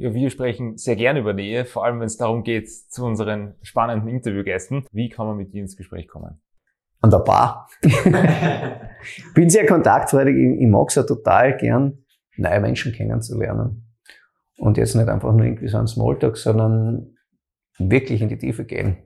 Ja, 0.00 0.14
wir 0.14 0.30
sprechen 0.30 0.78
sehr 0.78 0.96
gerne 0.96 1.20
über 1.20 1.34
Nähe, 1.34 1.66
vor 1.66 1.84
allem 1.84 2.00
wenn 2.00 2.06
es 2.06 2.16
darum 2.16 2.42
geht, 2.42 2.70
zu 2.70 3.04
unseren 3.04 3.52
spannenden 3.60 4.08
Interviewgästen. 4.08 4.86
Wie 4.92 5.10
kann 5.10 5.26
man 5.26 5.36
mit 5.36 5.52
dir 5.52 5.60
ins 5.60 5.76
Gespräch 5.76 6.08
kommen? 6.08 6.40
An 7.02 7.10
der 7.10 7.18
Bar. 7.18 7.68
Bin 9.34 9.50
sehr 9.50 9.66
kontaktfreudig. 9.66 10.34
Ich, 10.34 10.62
ich 10.62 10.68
mag 10.68 10.88
es 10.88 10.94
ja 10.94 11.02
total 11.02 11.54
gern, 11.58 11.98
neue 12.38 12.60
Menschen 12.60 12.94
kennenzulernen. 12.94 13.92
Und 14.56 14.78
jetzt 14.78 14.94
nicht 14.94 15.06
einfach 15.06 15.34
nur 15.34 15.44
irgendwie 15.44 15.68
so 15.68 15.76
ein 15.76 15.86
Smalltalk, 15.86 16.38
sondern 16.38 17.18
wirklich 17.76 18.22
in 18.22 18.30
die 18.30 18.38
Tiefe 18.38 18.64
gehen. 18.64 18.96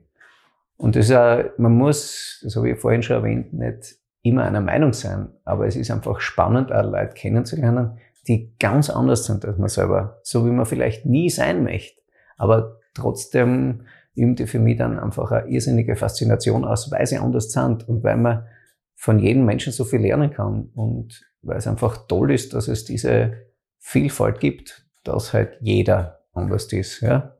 Und 0.77 0.95
das 0.95 1.07
ist 1.07 1.11
ja, 1.11 1.43
man 1.57 1.73
muss, 1.73 2.39
das 2.41 2.55
habe 2.55 2.69
ich 2.69 2.79
vorhin 2.79 3.03
schon 3.03 3.17
erwähnt, 3.17 3.51
nicht 3.51 3.97
immer 4.21 4.45
einer 4.45 4.61
Meinung 4.61 4.93
sein, 4.93 5.27
aber 5.43 5.67
es 5.67 5.75
ist 5.75 5.91
einfach 5.91 6.21
spannend, 6.21 6.71
auch 6.71 6.89
Leute 6.89 7.15
kennenzulernen, 7.15 7.99
die 8.27 8.55
ganz 8.59 8.89
anders 8.89 9.25
sind 9.25 9.45
als 9.45 9.57
man 9.57 9.69
selber, 9.69 10.19
so 10.23 10.45
wie 10.45 10.51
man 10.51 10.65
vielleicht 10.65 11.05
nie 11.05 11.29
sein 11.29 11.63
möchte. 11.63 12.01
Aber 12.37 12.79
trotzdem 12.93 13.85
die 14.15 14.47
für 14.47 14.59
mich 14.59 14.77
dann 14.77 14.97
einfach 14.97 15.31
eine 15.31 15.49
irrsinnige 15.49 15.95
Faszination 15.95 16.63
aus, 16.63 16.89
weil 16.91 17.05
sie 17.05 17.17
anders 17.17 17.51
sind 17.51 17.87
und 17.87 18.03
weil 18.03 18.17
man 18.17 18.47
von 18.95 19.19
jedem 19.19 19.45
Menschen 19.45 19.73
so 19.73 19.83
viel 19.83 19.99
lernen 19.99 20.31
kann 20.31 20.69
und 20.73 21.25
weil 21.41 21.57
es 21.57 21.67
einfach 21.67 22.07
toll 22.07 22.31
ist, 22.31 22.53
dass 22.53 22.67
es 22.67 22.85
diese 22.85 23.33
Vielfalt 23.79 24.39
gibt, 24.39 24.87
dass 25.03 25.33
halt 25.33 25.57
jeder 25.59 26.25
anders 26.33 26.71
ist. 26.71 27.01
Ja? 27.01 27.37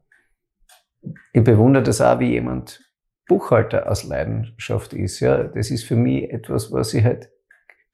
Ich 1.34 1.44
bewundere 1.44 1.84
das 1.84 2.02
auch, 2.02 2.20
wie 2.20 2.32
jemand 2.32 2.82
Buchhalter 3.28 3.90
aus 3.90 4.04
Leidenschaft 4.04 4.94
ist. 4.94 5.22
Ja? 5.22 5.46
Das 5.46 5.72
ist 5.72 5.86
für 5.86 5.96
mich 5.96 6.30
etwas, 6.30 6.72
was 6.72 6.94
ich 6.94 7.04
halt 7.04 7.30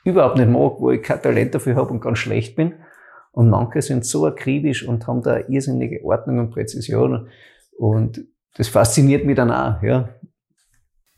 überhaupt 0.04 0.38
nicht 0.38 0.50
mag, 0.50 0.74
wo 0.80 0.92
ich 0.92 1.02
kein 1.02 1.22
Talent 1.22 1.56
dafür 1.56 1.76
habe 1.76 1.92
und 1.92 2.02
ganz 2.02 2.20
schlecht 2.20 2.56
bin. 2.56 2.74
Und 3.32 3.50
manche 3.50 3.82
sind 3.82 4.06
so 4.06 4.26
akribisch 4.26 4.88
und 4.88 5.08
haben 5.08 5.22
da 5.22 5.40
irrsinnige 5.48 6.04
Ordnung 6.04 6.40
und 6.40 6.52
Präzision. 6.52 7.30
Und 7.78 8.26
das 8.56 8.68
fasziniert 8.68 9.26
mich 9.26 9.36
dann 9.36 9.52
auch, 9.52 9.82
ja. 9.82 10.10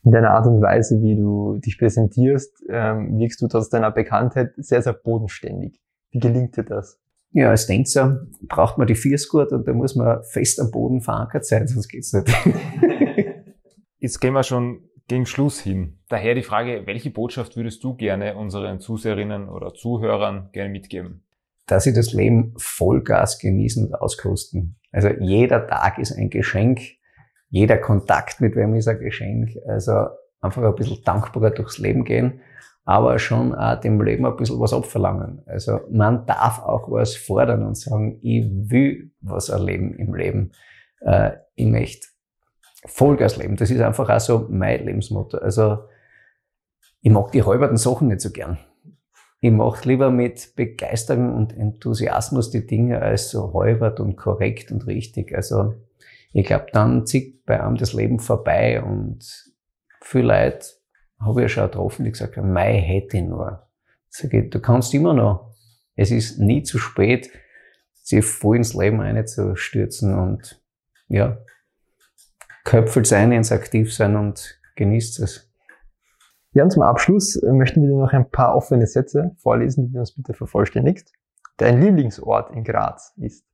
In 0.03 0.11
deiner 0.11 0.31
Art 0.31 0.45
und 0.45 0.61
Weise, 0.61 1.01
wie 1.01 1.15
du 1.15 1.57
dich 1.57 1.77
präsentierst, 1.77 2.65
ähm, 2.69 3.17
wirkst 3.17 3.41
du 3.41 3.47
trotz 3.47 3.69
deiner 3.69 3.89
Bekanntheit 3.89 4.51
sehr, 4.57 4.81
sehr 4.81 4.93
bodenständig. 4.93 5.79
Wie 6.11 6.19
gelingt 6.19 6.57
dir 6.57 6.63
das? 6.63 6.99
Ja, 7.31 7.49
als 7.49 7.65
Tänzer 7.65 8.27
braucht 8.47 8.77
man 8.77 8.85
die 8.85 8.95
Viersgurt 8.95 9.51
und 9.53 9.67
da 9.67 9.73
muss 9.73 9.95
man 9.95 10.21
fest 10.23 10.59
am 10.59 10.69
Boden 10.69 11.01
verankert 11.01 11.45
sein, 11.45 11.67
sonst 11.67 11.87
geht's 11.87 12.13
nicht. 12.13 12.27
Jetzt 13.99 14.19
gehen 14.19 14.33
wir 14.33 14.43
schon 14.43 14.83
gegen 15.07 15.25
Schluss 15.25 15.59
hin. 15.59 15.99
Daher 16.09 16.35
die 16.35 16.43
Frage, 16.43 16.83
welche 16.85 17.11
Botschaft 17.11 17.55
würdest 17.55 17.83
du 17.83 17.95
gerne 17.95 18.35
unseren 18.35 18.79
Zuseherinnen 18.79 19.49
oder 19.49 19.73
Zuhörern 19.73 20.49
gerne 20.51 20.69
mitgeben? 20.69 21.23
Dass 21.65 21.83
sie 21.83 21.93
das 21.93 22.13
Leben 22.13 22.53
Vollgas 22.57 23.39
genießen 23.39 23.87
und 23.87 23.95
auskosten. 23.95 24.79
Also 24.91 25.09
jeder 25.19 25.67
Tag 25.67 25.97
ist 25.97 26.11
ein 26.11 26.29
Geschenk, 26.29 26.81
jeder 27.49 27.77
Kontakt 27.77 28.41
mit 28.41 28.55
wem 28.55 28.75
ist 28.75 28.87
ein 28.87 28.99
Geschenk. 28.99 29.51
Also 29.67 30.07
einfach 30.41 30.63
ein 30.63 30.75
bisschen 30.75 31.03
dankbarer 31.03 31.51
durchs 31.51 31.77
Leben 31.77 32.03
gehen, 32.03 32.41
aber 32.83 33.17
schon 33.19 33.55
auch 33.55 33.79
dem 33.79 34.01
Leben 34.01 34.25
ein 34.25 34.35
bisschen 34.35 34.59
was 34.59 34.73
abverlangen. 34.73 35.41
Also 35.45 35.79
man 35.89 36.25
darf 36.25 36.59
auch 36.59 36.91
was 36.91 37.15
fordern 37.15 37.65
und 37.65 37.77
sagen, 37.77 38.19
ich 38.21 38.45
will 38.69 39.11
was 39.21 39.49
erleben 39.49 39.95
im 39.95 40.13
Leben. 40.13 40.51
Äh, 41.01 41.31
ich 41.55 41.67
möchte 41.67 42.07
Vollgas 42.85 43.37
leben. 43.37 43.55
Das 43.55 43.71
ist 43.71 43.81
einfach 43.81 44.09
auch 44.09 44.19
so 44.19 44.47
mein 44.49 44.85
Lebensmotto. 44.85 45.37
Also 45.37 45.79
ich 47.01 47.11
mag 47.11 47.31
die 47.31 47.43
halberten 47.43 47.77
Sachen 47.77 48.07
nicht 48.07 48.21
so 48.21 48.31
gern. 48.31 48.57
Ich 49.39 49.51
mache 49.51 49.87
lieber 49.87 50.09
mit 50.09 50.55
Begeisterung 50.55 51.35
und 51.35 51.57
Enthusiasmus 51.57 52.49
die 52.49 52.65
Dinge 52.65 53.01
als 53.01 53.29
so 53.29 53.53
halbert 53.53 53.99
und 53.99 54.15
korrekt 54.15 54.71
und 54.71 54.87
richtig. 54.87 55.35
Also 55.35 55.75
ich 56.31 56.45
glaube, 56.45 56.67
dann 56.71 57.05
zieht 57.05 57.45
bei 57.45 57.61
einem 57.61 57.75
das 57.75 57.93
Leben 57.93 58.19
vorbei 58.19 58.81
und 58.81 59.53
viele 60.01 60.27
Leute 60.27 60.65
habe 61.19 61.41
ich 61.41 61.43
ja 61.43 61.49
schon 61.49 61.63
getroffen, 61.65 62.05
die 62.05 62.11
gesagt 62.11 62.37
haben, 62.37 62.53
Mai 62.53 62.79
hätte 62.79 63.17
ich 63.17 63.23
nur. 63.23 63.67
Sag 64.09 64.33
ich, 64.33 64.49
du 64.49 64.59
kannst 64.59 64.93
immer 64.93 65.13
noch. 65.13 65.53
Es 65.95 66.09
ist 66.09 66.39
nie 66.39 66.63
zu 66.63 66.77
spät, 66.77 67.29
sich 68.01 68.25
voll 68.25 68.57
ins 68.57 68.73
Leben 68.73 69.01
einzustürzen 69.01 70.17
und 70.17 70.61
ja, 71.07 71.37
köpfelt 72.63 73.07
sein, 73.07 73.31
ins 73.31 73.51
Aktiv 73.51 73.93
sein 73.93 74.15
und 74.15 74.59
genießt 74.75 75.19
es. 75.19 75.49
Ja, 76.53 76.63
und 76.63 76.71
zum 76.71 76.83
Abschluss 76.83 77.35
äh, 77.35 77.51
möchten 77.51 77.81
wir 77.81 77.89
dir 77.89 77.97
noch 77.97 78.13
ein 78.13 78.29
paar 78.29 78.55
offene 78.55 78.85
Sätze 78.85 79.31
vorlesen, 79.37 79.87
die 79.87 79.93
du 79.93 79.99
uns 79.99 80.15
bitte 80.15 80.33
vervollständigst. 80.33 81.11
Dein 81.57 81.81
Lieblingsort 81.81 82.51
in 82.55 82.63
Graz 82.63 83.13
ist? 83.17 83.45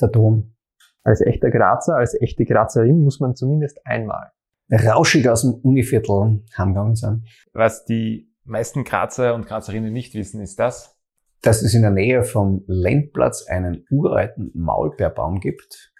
Der 0.00 0.08
Dom. 0.08 0.54
Als 1.02 1.20
echter 1.20 1.50
Grazer, 1.50 1.96
als 1.96 2.20
echte 2.20 2.44
Grazerin 2.44 3.02
muss 3.02 3.20
man 3.20 3.34
zumindest 3.34 3.84
einmal 3.84 4.32
rauschig 4.70 5.28
aus 5.28 5.42
dem 5.42 5.54
Univiertel 5.54 6.42
heimgegangen 6.56 6.96
sein. 6.96 7.24
Was 7.52 7.84
die 7.84 8.30
meisten 8.44 8.84
Grazer 8.84 9.34
und 9.34 9.46
Grazerinnen 9.46 9.92
nicht 9.92 10.14
wissen, 10.14 10.40
ist 10.40 10.58
das? 10.58 10.96
Dass 11.42 11.62
es 11.62 11.74
in 11.74 11.82
der 11.82 11.90
Nähe 11.90 12.24
vom 12.24 12.64
Lendplatz 12.66 13.46
einen 13.46 13.84
uralten 13.90 14.50
Maulbeerbaum 14.54 15.40
gibt. 15.40 15.92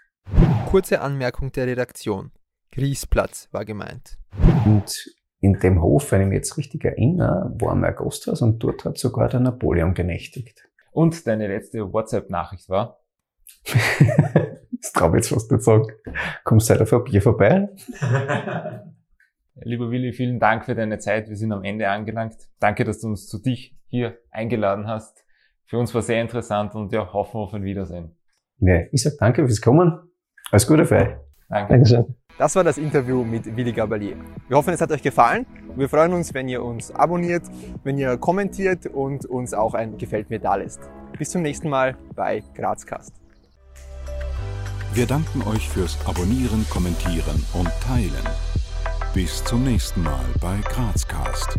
Kurze 0.70 1.00
Anmerkung 1.00 1.52
der 1.52 1.66
Redaktion. 1.66 2.32
Griesplatz 2.74 3.48
war 3.52 3.64
gemeint. 3.64 4.18
Und 4.66 4.92
in 5.40 5.52
dem 5.60 5.80
Hof, 5.80 6.10
wenn 6.10 6.22
ich 6.22 6.26
mich 6.26 6.36
jetzt 6.36 6.58
richtig 6.58 6.84
erinnere, 6.84 7.54
war 7.60 7.76
mein 7.76 7.94
Gasthaus 7.94 8.42
und 8.42 8.58
dort 8.58 8.84
hat 8.84 8.98
sogar 8.98 9.28
der 9.28 9.38
Napoleon 9.38 9.94
genächtigt. 9.94 10.68
Und 10.90 11.26
deine 11.26 11.46
letzte 11.46 11.92
WhatsApp-Nachricht 11.92 12.68
war? 12.68 13.00
das 13.64 14.92
traue 14.92 15.10
ich 15.10 15.14
jetzt 15.16 15.28
fast 15.28 15.52
nicht 15.52 15.62
sagen. 15.62 15.86
Kommst 16.42 16.68
du 16.68 16.74
heute 16.74 16.82
auf 16.82 16.92
ein 16.92 17.04
Bier 17.04 17.22
vorbei? 17.22 17.68
Lieber 19.62 19.90
Willi, 19.92 20.12
vielen 20.12 20.40
Dank 20.40 20.64
für 20.64 20.74
deine 20.74 20.98
Zeit. 20.98 21.28
Wir 21.28 21.36
sind 21.36 21.52
am 21.52 21.62
Ende 21.62 21.88
angelangt. 21.88 22.34
Danke, 22.58 22.82
dass 22.82 23.00
du 23.00 23.06
uns 23.06 23.28
zu 23.28 23.40
dich 23.40 23.76
hier 23.86 24.18
eingeladen 24.32 24.88
hast. 24.88 25.24
Für 25.66 25.78
uns 25.78 25.94
war 25.94 26.02
sehr 26.02 26.20
interessant 26.20 26.74
und 26.74 26.92
ja, 26.92 27.12
hoffen 27.12 27.38
auf 27.38 27.54
ein 27.54 27.62
Wiedersehen. 27.62 28.16
Ja, 28.58 28.80
ich 28.90 29.02
sag 29.02 29.12
danke 29.20 29.46
fürs 29.46 29.60
Kommen. 29.60 30.10
Alles 30.50 30.66
Gute 30.66 30.86
für 30.86 30.96
euch. 30.96 31.23
Danke. 31.48 31.72
Dankeschön. 31.72 32.14
Das 32.36 32.56
war 32.56 32.64
das 32.64 32.78
Interview 32.78 33.22
mit 33.22 33.56
Willi 33.56 33.72
Gabalier. 33.72 34.16
Wir 34.48 34.56
hoffen, 34.56 34.74
es 34.74 34.80
hat 34.80 34.90
euch 34.90 35.02
gefallen. 35.02 35.46
Wir 35.76 35.88
freuen 35.88 36.12
uns, 36.12 36.34
wenn 36.34 36.48
ihr 36.48 36.64
uns 36.64 36.90
abonniert, 36.90 37.44
wenn 37.84 37.96
ihr 37.96 38.16
kommentiert 38.16 38.86
und 38.86 39.24
uns 39.26 39.54
auch 39.54 39.74
ein 39.74 39.98
Gefällt 39.98 40.30
mir 40.30 40.40
da 40.40 40.56
lässt. 40.56 40.80
Bis 41.16 41.30
zum 41.30 41.42
nächsten 41.42 41.68
Mal 41.68 41.96
bei 42.16 42.42
Grazcast. 42.54 43.14
Wir 44.94 45.06
danken 45.06 45.42
euch 45.42 45.68
fürs 45.68 45.98
Abonnieren, 46.06 46.66
Kommentieren 46.70 47.44
und 47.52 47.68
Teilen. 47.80 48.28
Bis 49.12 49.44
zum 49.44 49.64
nächsten 49.64 50.02
Mal 50.02 50.24
bei 50.40 50.58
Grazcast. 50.68 51.58